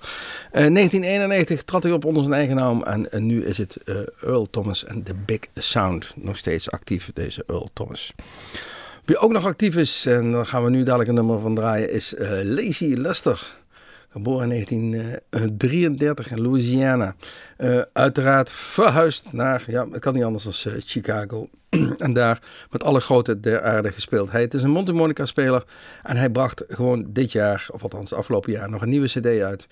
Eh, 0.52 0.52
1991 0.52 1.64
trad 1.64 1.84
hij 1.84 1.92
op 1.92 2.06
onder 2.06 2.24
zijn 2.24 2.36
eigen 2.36 2.56
naam 2.56 2.84
en, 2.84 3.26
nu 3.26 3.46
is 3.46 3.58
het 3.58 3.78
eh, 3.86 3.96
Earl 4.22 4.50
Thomas 4.50 4.86
en 4.86 5.04
The 5.04 5.14
Big 5.26 5.40
Sound. 5.56 6.14
Nog 6.16 6.38
steeds 6.38 6.72
actief, 6.72 7.12
deze 7.14 7.44
Earl 7.48 7.70
Thomas. 7.74 8.14
Wie 9.06 9.18
ook 9.18 9.32
nog 9.32 9.46
actief 9.46 9.76
is, 9.76 10.06
en 10.06 10.32
daar 10.32 10.46
gaan 10.46 10.64
we 10.64 10.70
nu 10.70 10.84
dadelijk 10.84 11.10
een 11.10 11.16
nummer 11.16 11.40
van 11.40 11.56
draaien, 11.56 11.92
is 11.92 12.16
eh, 12.16 12.30
Lazy 12.44 12.94
Lester. 12.98 13.61
Geboren 14.12 14.52
in 14.52 14.92
1933 14.92 16.32
in 16.32 16.42
Louisiana. 16.42 17.16
Eh, 17.58 17.82
uiteraard 17.94 18.52
verhuisd 18.52 19.34
naar, 19.34 19.64
ja, 19.68 19.88
het 19.92 20.00
kan 20.00 20.14
niet 20.14 20.24
anders 20.24 20.44
dan 20.44 20.74
eh, 20.74 20.80
Chicago. 20.86 21.50
en 21.98 22.14
daar 22.14 22.42
met 22.72 22.84
alle 22.84 23.00
grote 23.00 23.40
der 23.40 23.62
aarde 23.62 23.92
gespeeld. 23.92 24.32
Hij 24.32 24.48
is 24.50 24.64
een 24.64 24.70
Monte 24.70 25.26
speler 25.26 25.64
en 26.04 26.18
hij 26.18 26.30
bracht 26.30 26.64
gewoon 26.68 27.06
dit 27.10 27.32
jaar, 27.32 27.68
of 27.72 27.84
althans 27.84 28.14
afgelopen 28.14 28.52
jaar, 28.52 28.70
nog 28.70 28.82
een 28.82 28.90
nieuwe 28.90 29.08
cd 29.08 29.26
uit. 29.26 29.68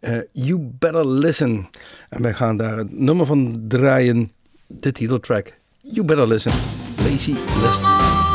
Eh, 0.00 0.18
you 0.32 0.70
Better 0.78 1.08
Listen. 1.08 1.68
En 2.08 2.22
wij 2.22 2.34
gaan 2.34 2.56
daar 2.56 2.76
het 2.76 2.98
nummer 2.98 3.26
van 3.26 3.64
draaien, 3.68 4.30
de 4.66 4.92
titeltrack. 4.92 5.52
You 5.80 6.06
Better 6.06 6.28
Listen, 6.28 6.52
Lazy 6.96 7.34
Lester. 7.62 8.25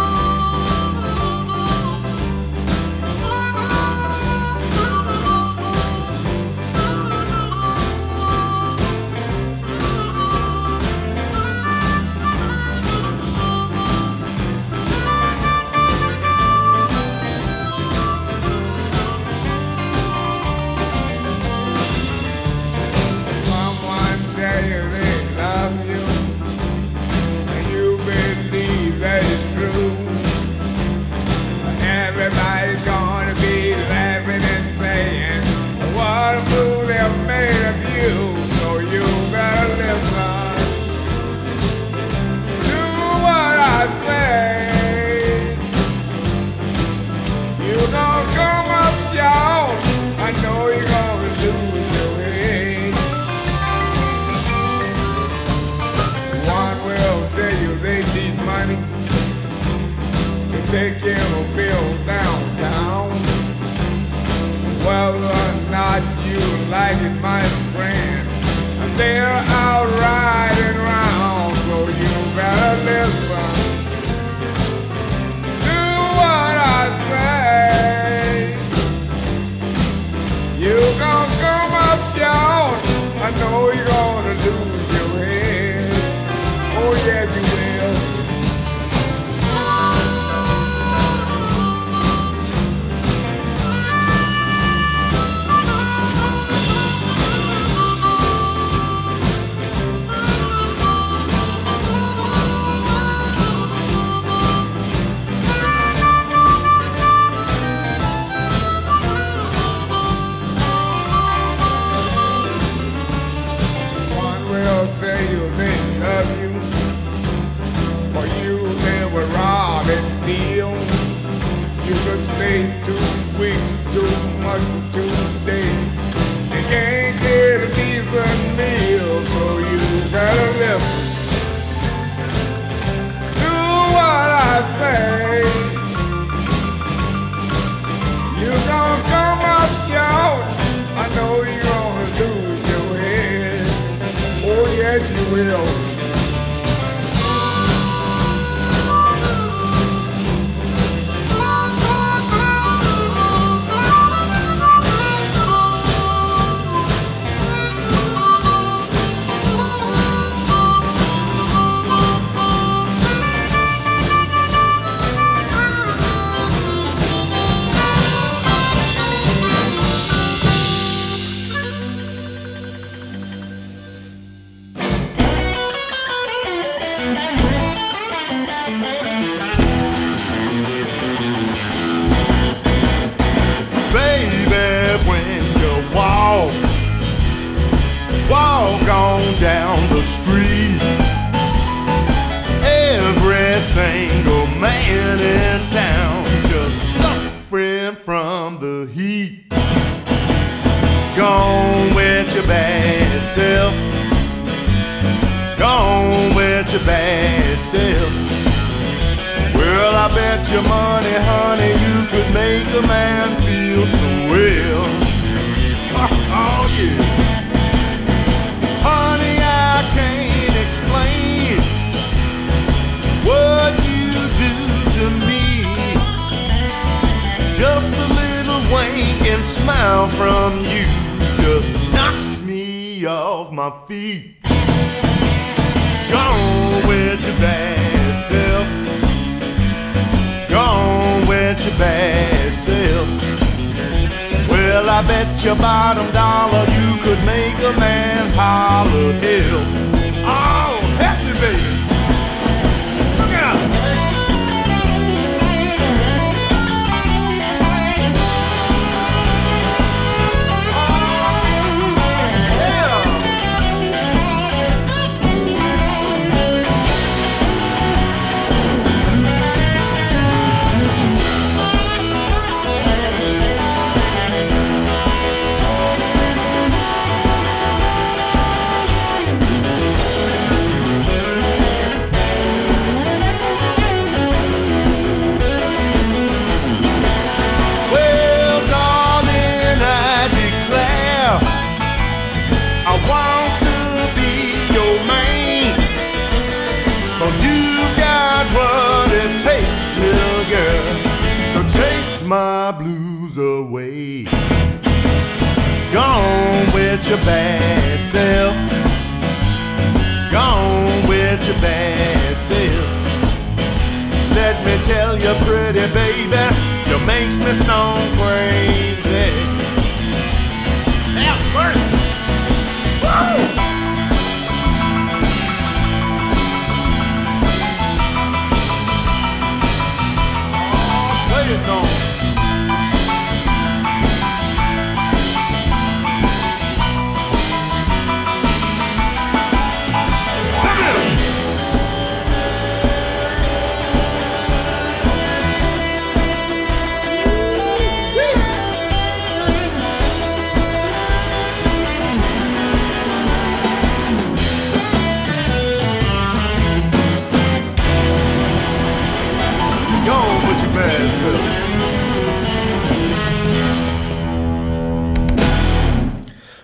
real 145.43 145.70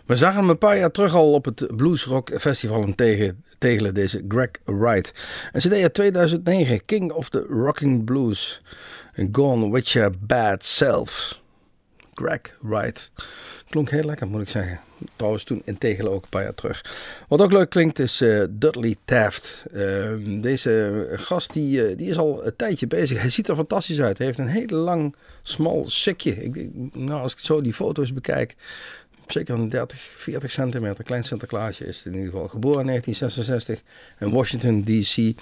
We 0.08 0.16
zagen 0.16 0.40
hem 0.40 0.50
een 0.50 0.58
paar 0.58 0.78
jaar 0.78 0.92
terug 0.92 1.14
al 1.16 1.34
op 1.34 1.46
het 1.46 1.68
Blues 1.76 2.06
Rock 2.06 2.30
Festival 2.40 2.84
in 2.84 2.96
tegen, 2.96 3.44
Tegelen, 3.58 3.94
deze 3.94 4.24
Greg 4.28 4.50
Wright. 4.66 5.14
En 5.52 5.60
CD 5.62 5.72
uit 5.74 5.94
2009, 5.94 6.86
King 6.86 7.12
of 7.12 7.30
the 7.30 7.46
Rocking 7.50 8.04
Blues. 8.06 8.62
Gone 9.32 9.72
with 9.72 9.90
your 9.90 10.12
bad 10.20 10.64
self. 10.64 11.40
Greg 12.14 12.40
Wright. 12.62 13.12
Klonk 13.70 13.90
heel 13.90 14.04
lekker, 14.04 14.28
moet 14.28 14.42
ik 14.42 14.50
zeggen. 14.50 14.80
Trouwens, 15.16 15.44
toen 15.44 15.62
in 15.66 15.78
Tegelen 15.78 16.12
ook 16.12 16.24
een 16.24 16.30
paar 16.30 16.44
jaar 16.44 16.54
terug. 16.54 16.86
Wat 17.28 17.42
ook 17.42 17.52
leuk 17.52 17.70
klinkt 17.70 18.00
is 18.00 18.22
eh, 18.22 18.44
Dudley 18.50 18.96
Taft. 19.06 19.66
Eh, 19.74 20.14
deze 20.42 21.06
gast 21.12 21.54
die, 21.54 21.86
eh, 21.88 21.98
die 21.98 22.10
is 22.10 22.18
al 22.18 22.46
een 22.46 22.56
tijdje 22.56 22.88
bezig. 22.88 23.22
Hij 23.22 23.30
ziet 23.30 23.48
er 23.48 23.56
fantastisch 23.56 24.02
uit. 24.02 24.18
Hij 24.18 24.28
heeft 24.28 24.40
een 24.40 24.48
heel 24.48 24.68
lang, 24.78 25.16
smal 25.42 25.84
sikje. 25.90 26.44
Ik, 26.44 26.56
ik- 26.56 26.96
nou, 26.96 27.22
als 27.22 27.32
ik 27.32 27.40
zo 27.40 27.62
die 27.62 27.74
foto's 27.74 28.14
bekijk, 28.14 28.56
zeker 29.32 29.54
een 29.56 29.70
30, 29.70 30.00
40 30.00 30.52
centimeter. 30.52 31.04
Klein 31.04 31.24
Sinterklaasje 31.24 31.86
is 31.88 32.06
in 32.06 32.14
ieder 32.14 32.30
geval. 32.32 32.48
Geboren 32.48 32.80
in 32.80 32.88
1966 32.88 33.82
in 34.20 34.30
Washington 34.30 34.84
D.C. 34.84 35.42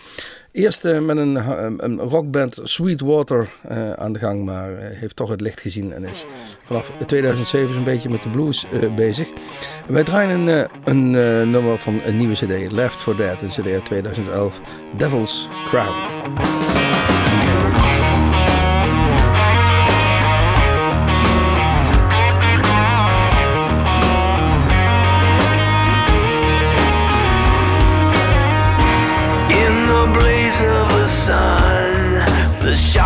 Eerst 0.52 0.86
eh, 0.86 1.00
met 1.00 1.18
een, 1.18 1.36
ha- 1.36 1.72
een 1.78 2.00
rockband 2.00 2.60
Sweetwater 2.64 3.50
eh, 3.68 3.92
aan 3.94 4.14
de 4.14 4.20
gang, 4.20 4.46
maar 4.46 4.78
eh, 4.78 4.98
heeft 5.00 5.16
toch 5.16 5.30
het 5.30 5.42
licht 5.42 5.60
gezien 5.62 5.94
en 5.94 6.04
is 6.06 6.26
vanaf 6.64 6.92
2007 7.06 7.76
een 7.76 7.84
beetje 7.84 8.10
met 8.10 8.24
de 8.24 8.30
blues 8.30 8.66
eh, 8.72 8.96
bezig. 8.96 9.28
Wij 9.88 10.04
draaien 10.04 10.40
een, 10.40 10.50
eh, 10.50 10.70
een 10.84 11.16
eh, 11.16 11.48
nummer 11.52 11.78
van 11.78 12.02
een 12.06 12.18
nieuwe 12.18 12.34
CD, 12.36 12.72
Left 12.72 12.96
for 12.96 13.16
Dead, 13.18 13.42
een 13.42 13.50
CD 13.50 13.68
uit 13.68 13.86
2011, 13.86 14.62
Devil's 14.98 15.48
Crown. 15.68 16.65
shot. 32.76 33.05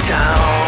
town 0.00 0.63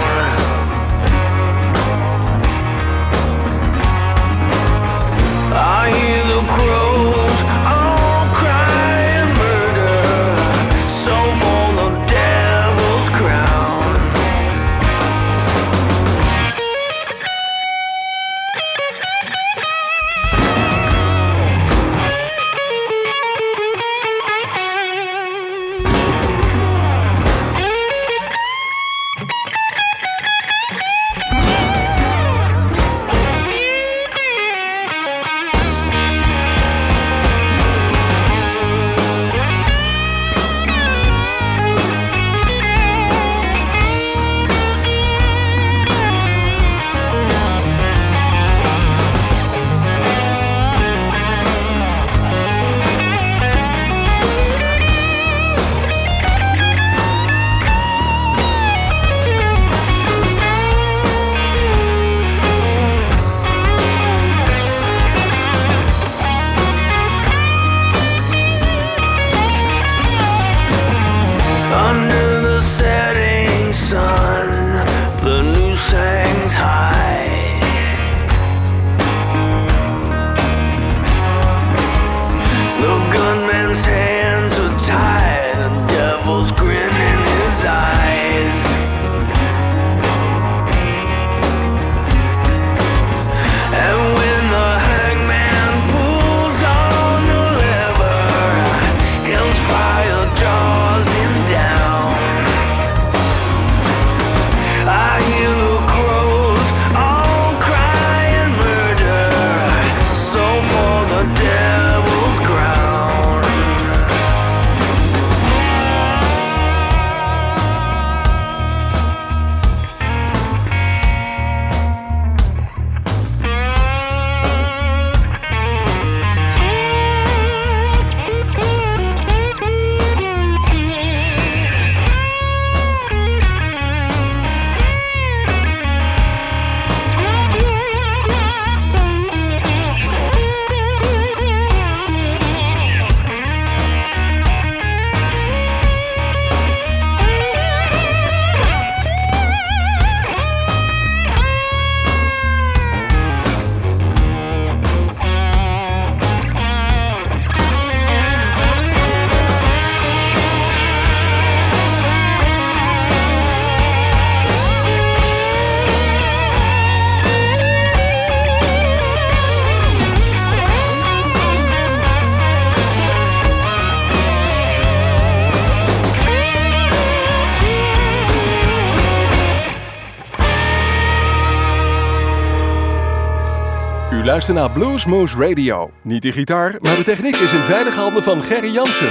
U 184.36 184.38
luistert 184.38 184.58
naar 184.58 184.70
Bluesmoose 184.70 185.36
Radio. 185.38 185.90
Niet 186.02 186.22
de 186.22 186.32
gitaar, 186.32 186.74
maar 186.80 186.96
de 186.96 187.02
techniek 187.02 187.36
is 187.36 187.52
in 187.52 187.60
veilige 187.60 188.00
handen 188.00 188.22
van 188.22 188.42
Gerry 188.42 188.72
Jansen. 188.72 189.08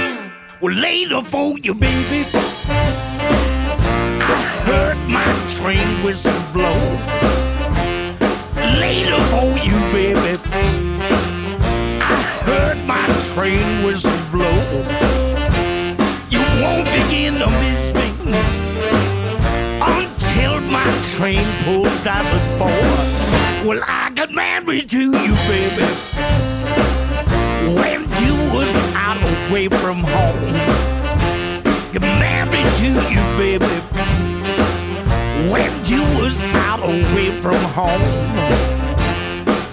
Well, 0.60 0.74
later 0.74 1.24
for 1.24 1.58
you, 1.60 1.76
baby. 1.76 2.24
I 4.20 4.36
heard 4.64 4.96
my 5.06 5.24
train 5.56 6.02
whistle 6.02 6.32
blow. 6.52 6.76
Later 8.78 9.20
for 9.20 9.58
you, 9.58 9.90
baby. 9.92 10.38
I 12.00 12.22
heard 12.44 12.86
my 12.86 13.06
train 13.34 13.84
whistle 13.84 14.10
blow. 14.30 14.84
You 16.28 16.40
won't 16.60 16.84
begin 16.84 17.38
to 17.38 17.50
miss 17.50 17.92
me 17.92 18.38
until 19.80 20.60
my 20.60 20.90
train 21.16 21.46
pulls 21.64 22.06
out 22.06 22.40
four. 22.58 23.25
Well, 23.64 23.80
I 23.86 24.10
got 24.14 24.30
married 24.30 24.88
to 24.90 24.98
you, 24.98 25.34
baby 25.48 26.06
when 27.74 28.02
you 28.22 28.34
was 28.54 28.72
out 28.94 29.20
away 29.48 29.68
from 29.68 30.02
home. 30.04 30.52
Get 31.92 32.02
married 32.02 32.70
to 32.80 32.88
you, 33.12 33.22
baby. 33.36 33.66
When 35.50 35.72
you 35.84 36.02
was 36.20 36.40
out 36.42 36.82
away 36.82 37.32
from 37.40 37.56
home, 37.74 38.36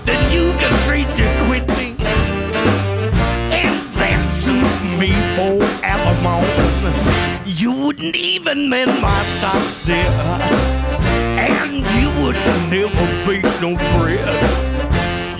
then 0.05 0.21
you 0.31 0.51
can 0.57 0.73
treat 0.87 1.07
to 1.17 1.45
quit 1.45 1.67
me 1.77 1.95
and 3.59 3.75
then 3.93 4.19
sue 4.41 4.97
me 4.97 5.11
for. 5.35 5.62
You 7.55 7.71
wouldn't 7.71 8.15
even 8.15 8.67
mend 8.67 8.99
my 8.99 9.23
socks, 9.39 9.85
dear, 9.85 10.09
and 11.37 11.71
you 11.71 12.09
would 12.23 12.35
never 12.71 13.05
bake 13.27 13.45
no 13.61 13.75
bread. 13.95 14.27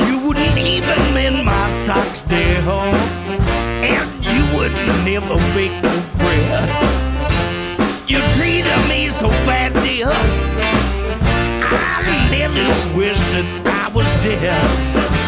You 0.08 0.20
wouldn't 0.20 0.60
even 0.60 1.00
mend 1.16 1.44
my 1.44 1.70
socks, 1.72 2.22
dear, 2.22 2.60
and 3.82 4.26
you 4.26 4.46
would 4.56 4.74
never 5.04 5.38
bake 5.56 5.74
no 5.82 6.04
bread. 6.18 6.70
You 8.08 8.20
treated 8.38 8.88
me 8.88 9.10
so 9.10 9.30
bad, 9.50 9.74
dear. 9.74 10.12
I 11.66 12.28
nearly 12.30 12.96
wish 12.96 13.18
that 13.18 13.46
I 13.66 13.88
was 13.92 14.06
dead. 14.22 15.23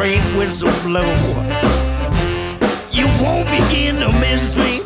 Train 0.00 0.22
whistle 0.38 0.72
blow. 0.82 1.12
You 2.90 3.04
won't 3.22 3.46
begin 3.50 3.96
to 3.96 4.08
miss 4.18 4.56
me 4.56 4.79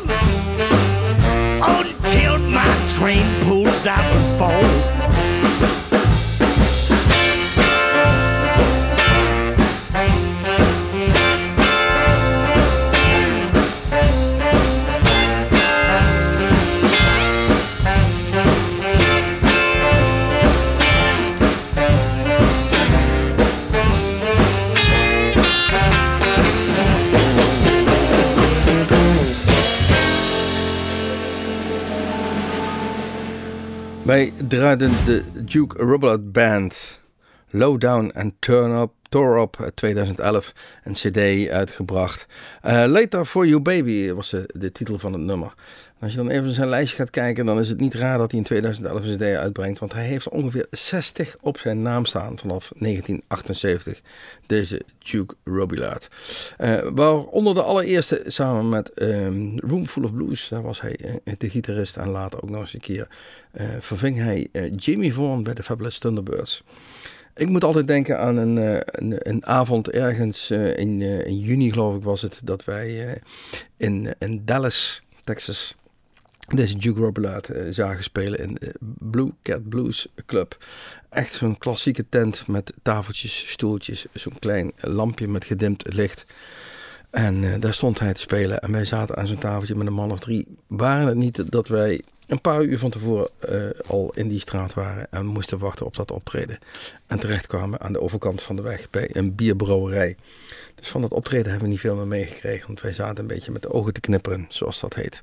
Wij 34.55 34.63
draaiden 34.63 35.05
de 35.05 35.43
Duke 35.43 35.83
Robert 35.83 36.31
Band. 36.31 37.01
Low 37.49 37.79
Down 37.79 38.11
and 38.13 38.33
Turn 38.39 38.81
Up, 38.81 38.91
Tore 39.09 39.41
Up 39.41 39.57
uit 39.61 39.75
2011. 39.75 40.53
Een 40.83 40.93
cd 40.93 41.49
uitgebracht. 41.49 42.27
Uh, 42.65 42.83
Later 42.87 43.25
For 43.25 43.47
You 43.47 43.59
Baby 43.59 44.11
was 44.11 44.29
de, 44.29 44.49
de 44.53 44.71
titel 44.71 44.99
van 44.99 45.13
het 45.13 45.21
nummer. 45.21 45.53
Als 45.99 46.11
je 46.11 46.17
dan 46.17 46.29
even 46.29 46.51
zijn 46.51 46.69
lijstje 46.69 46.97
gaat 46.97 47.09
kijken, 47.09 47.45
dan 47.45 47.59
is 47.59 47.69
het 47.69 47.79
niet 47.79 47.93
raar 47.93 48.17
dat 48.17 48.31
hij 48.31 48.39
in 48.39 48.45
2011 48.45 49.05
een 49.05 49.15
cd 49.15 49.21
uitbrengt. 49.21 49.79
Want 49.79 49.93
hij 49.93 50.05
heeft 50.05 50.29
ongeveer 50.29 50.67
60 50.69 51.35
op 51.41 51.57
zijn 51.57 51.81
naam 51.81 52.05
staan 52.05 52.39
vanaf 52.39 52.71
1978. 52.77 54.01
Deze 54.45 54.81
Duke 54.97 55.35
Robillard. 55.43 56.09
Uh, 56.57 56.77
waaronder 56.93 57.53
de 57.53 57.61
allereerste 57.61 58.23
samen 58.27 58.69
met 58.69 59.01
um, 59.01 59.59
Room 59.59 59.87
Full 59.87 60.03
of 60.03 60.13
Blues. 60.13 60.47
Daar 60.47 60.61
was 60.61 60.81
hij 60.81 60.99
uh, 61.03 61.33
de 61.37 61.49
gitarist 61.49 61.97
en 61.97 62.09
later 62.09 62.43
ook 62.43 62.49
nog 62.49 62.61
eens 62.61 62.73
een 62.73 62.79
keer 62.79 63.07
uh, 63.53 63.67
verving 63.79 64.17
hij 64.17 64.49
Jamie 64.75 65.13
Vaughan 65.13 65.43
bij 65.43 65.53
de 65.53 65.63
Fabulous 65.63 65.99
Thunderbirds. 65.99 66.63
Ik 67.35 67.49
moet 67.49 67.63
altijd 67.63 67.87
denken 67.87 68.19
aan 68.19 68.37
een, 68.37 68.57
een, 68.85 69.29
een 69.29 69.45
avond 69.45 69.89
ergens 69.89 70.51
in, 70.51 71.01
in, 71.01 71.39
juni, 71.39 71.71
geloof 71.71 71.95
ik, 71.95 72.03
was 72.03 72.21
het, 72.21 72.41
dat 72.43 72.65
wij 72.65 73.21
in, 73.77 74.15
in 74.19 74.41
Dallas, 74.45 75.01
Texas, 75.23 75.75
deze 76.47 76.77
Duke 76.77 76.99
Robillard 76.99 77.49
uh, 77.49 77.61
zagen 77.69 78.03
spelen 78.03 78.39
in 78.39 78.53
de 78.53 78.73
Blue 78.99 79.31
Cat 79.41 79.69
Blues 79.69 80.07
Club. 80.25 80.57
Echt 81.09 81.33
zo'n 81.33 81.57
klassieke 81.57 82.05
tent 82.09 82.47
met 82.47 82.73
tafeltjes, 82.81 83.51
stoeltjes, 83.51 84.05
zo'n 84.13 84.39
klein 84.39 84.71
lampje 84.75 85.27
met 85.27 85.45
gedimd 85.45 85.93
licht. 85.93 86.25
En 87.09 87.43
uh, 87.43 87.53
daar 87.59 87.73
stond 87.73 87.99
hij 87.99 88.13
te 88.13 88.21
spelen 88.21 88.59
en 88.59 88.71
wij 88.71 88.85
zaten 88.85 89.15
aan 89.15 89.27
zo'n 89.27 89.37
tafeltje 89.37 89.75
met 89.75 89.87
een 89.87 89.93
man 89.93 90.11
of 90.11 90.19
drie. 90.19 90.47
Waren 90.67 91.07
het 91.07 91.17
niet 91.17 91.51
dat 91.51 91.67
wij 91.67 92.01
een 92.27 92.41
paar 92.41 92.63
uur 92.63 92.79
van 92.79 92.89
tevoren 92.89 93.29
uh, 93.49 93.69
al 93.87 94.11
in 94.13 94.27
die 94.27 94.39
straat 94.39 94.73
waren 94.73 95.07
en 95.11 95.25
moesten 95.25 95.59
wachten 95.59 95.85
op 95.85 95.95
dat 95.95 96.11
optreden. 96.11 96.57
En 97.07 97.19
terechtkwamen 97.19 97.79
aan 97.79 97.93
de 97.93 98.01
overkant 98.01 98.41
van 98.41 98.55
de 98.55 98.61
weg 98.61 98.89
bij 98.89 99.09
een 99.15 99.35
bierbrouwerij. 99.35 100.15
Van 100.89 101.01
dat 101.01 101.13
optreden 101.13 101.49
hebben 101.49 101.63
we 101.63 101.73
niet 101.73 101.79
veel 101.79 101.95
meer 101.95 102.07
meegekregen, 102.07 102.67
want 102.67 102.81
wij 102.81 102.93
zaten 102.93 103.19
een 103.19 103.27
beetje 103.27 103.51
met 103.51 103.61
de 103.61 103.71
ogen 103.71 103.93
te 103.93 103.99
knipperen, 103.99 104.45
zoals 104.49 104.79
dat 104.79 104.93
heet. 104.93 105.21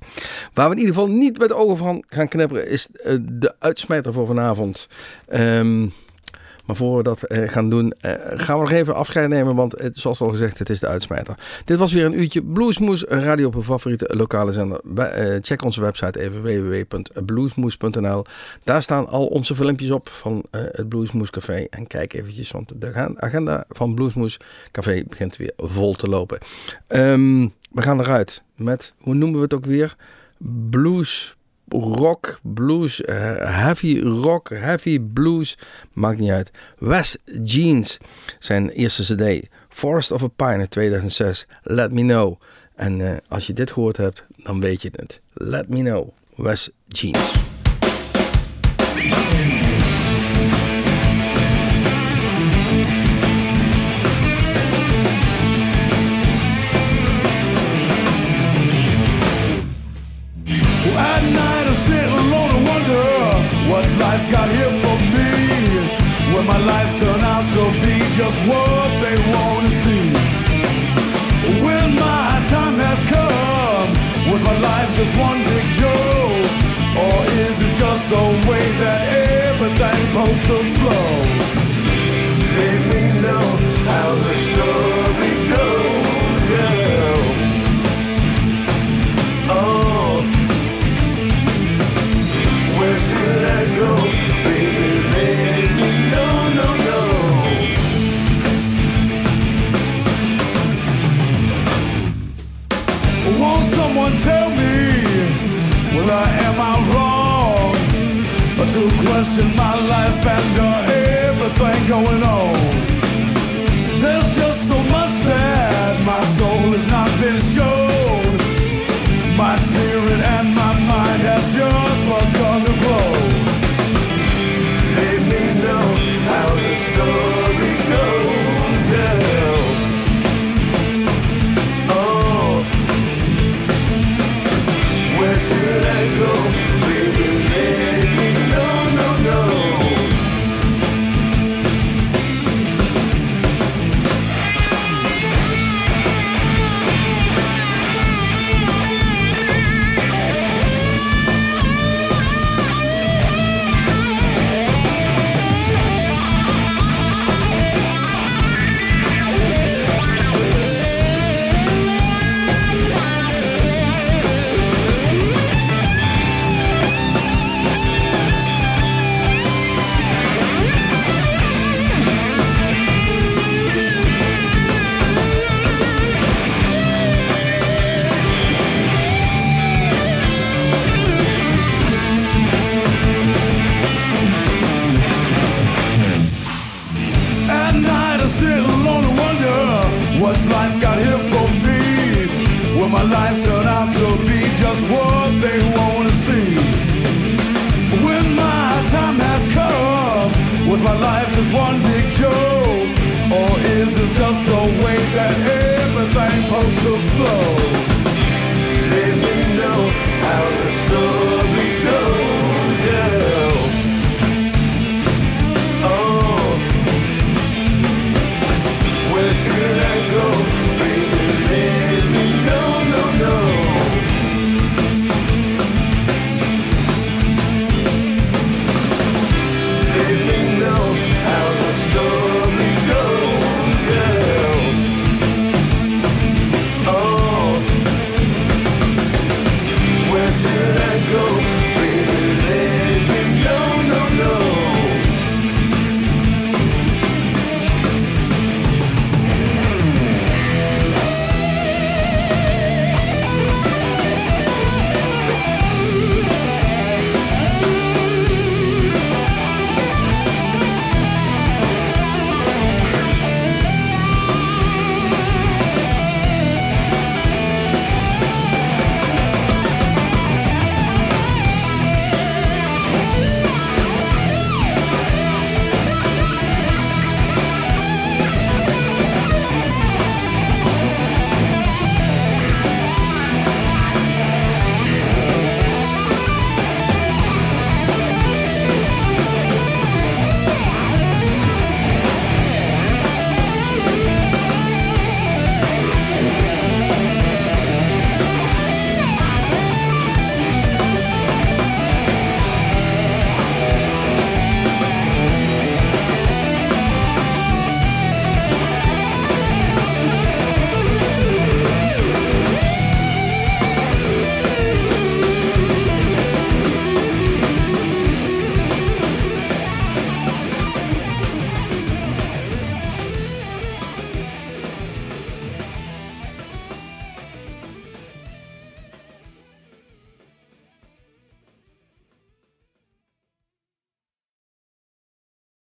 Waar 0.53 0.69
we 0.69 0.75
in 0.75 0.81
ieder 0.81 0.95
geval 0.95 1.11
niet 1.11 1.39
met 1.39 1.49
de 1.49 1.55
ogen 1.55 1.77
van 1.77 2.05
gaan 2.09 2.29
knipperen, 2.29 2.69
is 2.69 2.89
uh, 3.05 3.17
de 3.23 3.55
uitsmijter 3.59 4.13
voor 4.13 4.27
vanavond. 4.27 4.89
Um, 5.33 5.93
maar 6.65 6.77
voor 6.77 6.97
we 6.97 7.03
dat 7.03 7.21
uh, 7.29 7.49
gaan 7.49 7.71
doen, 7.71 7.95
uh, 8.01 8.13
gaan 8.35 8.57
we 8.57 8.63
nog 8.63 8.73
even 8.73 8.95
afscheid 8.95 9.29
nemen. 9.29 9.55
Want 9.55 9.75
zoals 9.93 10.21
al 10.21 10.29
gezegd, 10.29 10.59
het 10.59 10.71
is 10.71 10.81
de 10.81 10.87
uitsmijter. 10.87 11.35
Dit 11.65 11.79
was 11.79 11.93
weer 11.93 12.05
een 12.05 12.21
uurtje 12.21 12.43
Bluesmoes, 12.43 13.05
radio 13.09 13.47
op 13.47 13.55
een 13.55 13.63
favoriete 13.63 14.17
lokale 14.17 14.53
zender. 14.53 14.81
Uh, 14.95 15.37
check 15.41 15.65
onze 15.65 15.81
website 15.81 16.21
even 16.21 16.43
www.bluesmoes.nl. 16.43 18.25
Daar 18.65 18.83
staan 18.83 19.09
al 19.09 19.27
onze 19.27 19.55
filmpjes 19.55 19.91
op 19.91 20.09
van 20.09 20.45
het 20.51 20.89
Bluesmoes 20.89 21.31
Café. 21.31 21.67
En 21.71 21.87
kijk 21.87 22.13
eventjes, 22.13 22.51
want 22.51 22.81
de 22.81 23.15
agenda 23.17 23.65
van 23.69 23.95
Bluesmoes 23.95 24.37
Café 24.71 25.03
begint 25.09 25.37
weer 25.37 25.53
vol 25.57 25.95
te 25.95 26.09
lopen. 26.09 26.39
Um, 26.89 27.53
we 27.71 27.83
gaan 27.83 28.01
eruit 28.01 28.43
met, 28.55 28.93
hoe 28.99 29.15
noemen 29.15 29.37
we 29.37 29.45
het 29.45 29.55
ook 29.55 29.65
weer? 29.65 29.97
Blues 30.71 31.37
rock, 31.73 32.39
blues, 32.43 33.01
uh, 33.01 33.35
heavy 33.39 34.01
rock, 34.01 34.49
heavy 34.49 35.01
blues, 35.01 35.59
maakt 35.93 36.19
niet 36.19 36.31
uit. 36.31 36.51
Wes 36.79 37.17
Jeans, 37.43 37.99
zijn 38.39 38.69
eerste 38.69 39.15
cd, 39.15 39.49
Forest 39.69 40.11
of 40.11 40.23
a 40.23 40.29
Pine 40.29 40.69
2006, 40.69 41.47
Let 41.63 41.93
Me 41.93 42.03
Know. 42.03 42.41
En 42.77 42.99
uh, 42.99 43.11
als 43.29 43.47
je 43.47 43.53
dit 43.53 43.71
gehoord 43.71 43.97
hebt, 43.97 44.25
dan 44.37 44.61
weet 44.61 44.83
je 44.83 44.91
het. 44.97 45.21
Let 45.35 45.69
Me 45.69 45.81
Know, 45.81 46.09
Wes 46.35 46.71
Jeans. 46.89 47.33
Just 75.05 75.19
one 75.19 75.39
big 75.43 75.67
joke? 75.75 76.51
Or 76.97 77.25
is 77.25 77.59
this 77.59 77.79
just 77.79 78.09
the 78.09 78.25
way 78.49 78.65
that 78.83 79.01
everything's 79.49 80.09
supposed 80.09 80.47
to 80.47 80.79
flow 80.79 81.32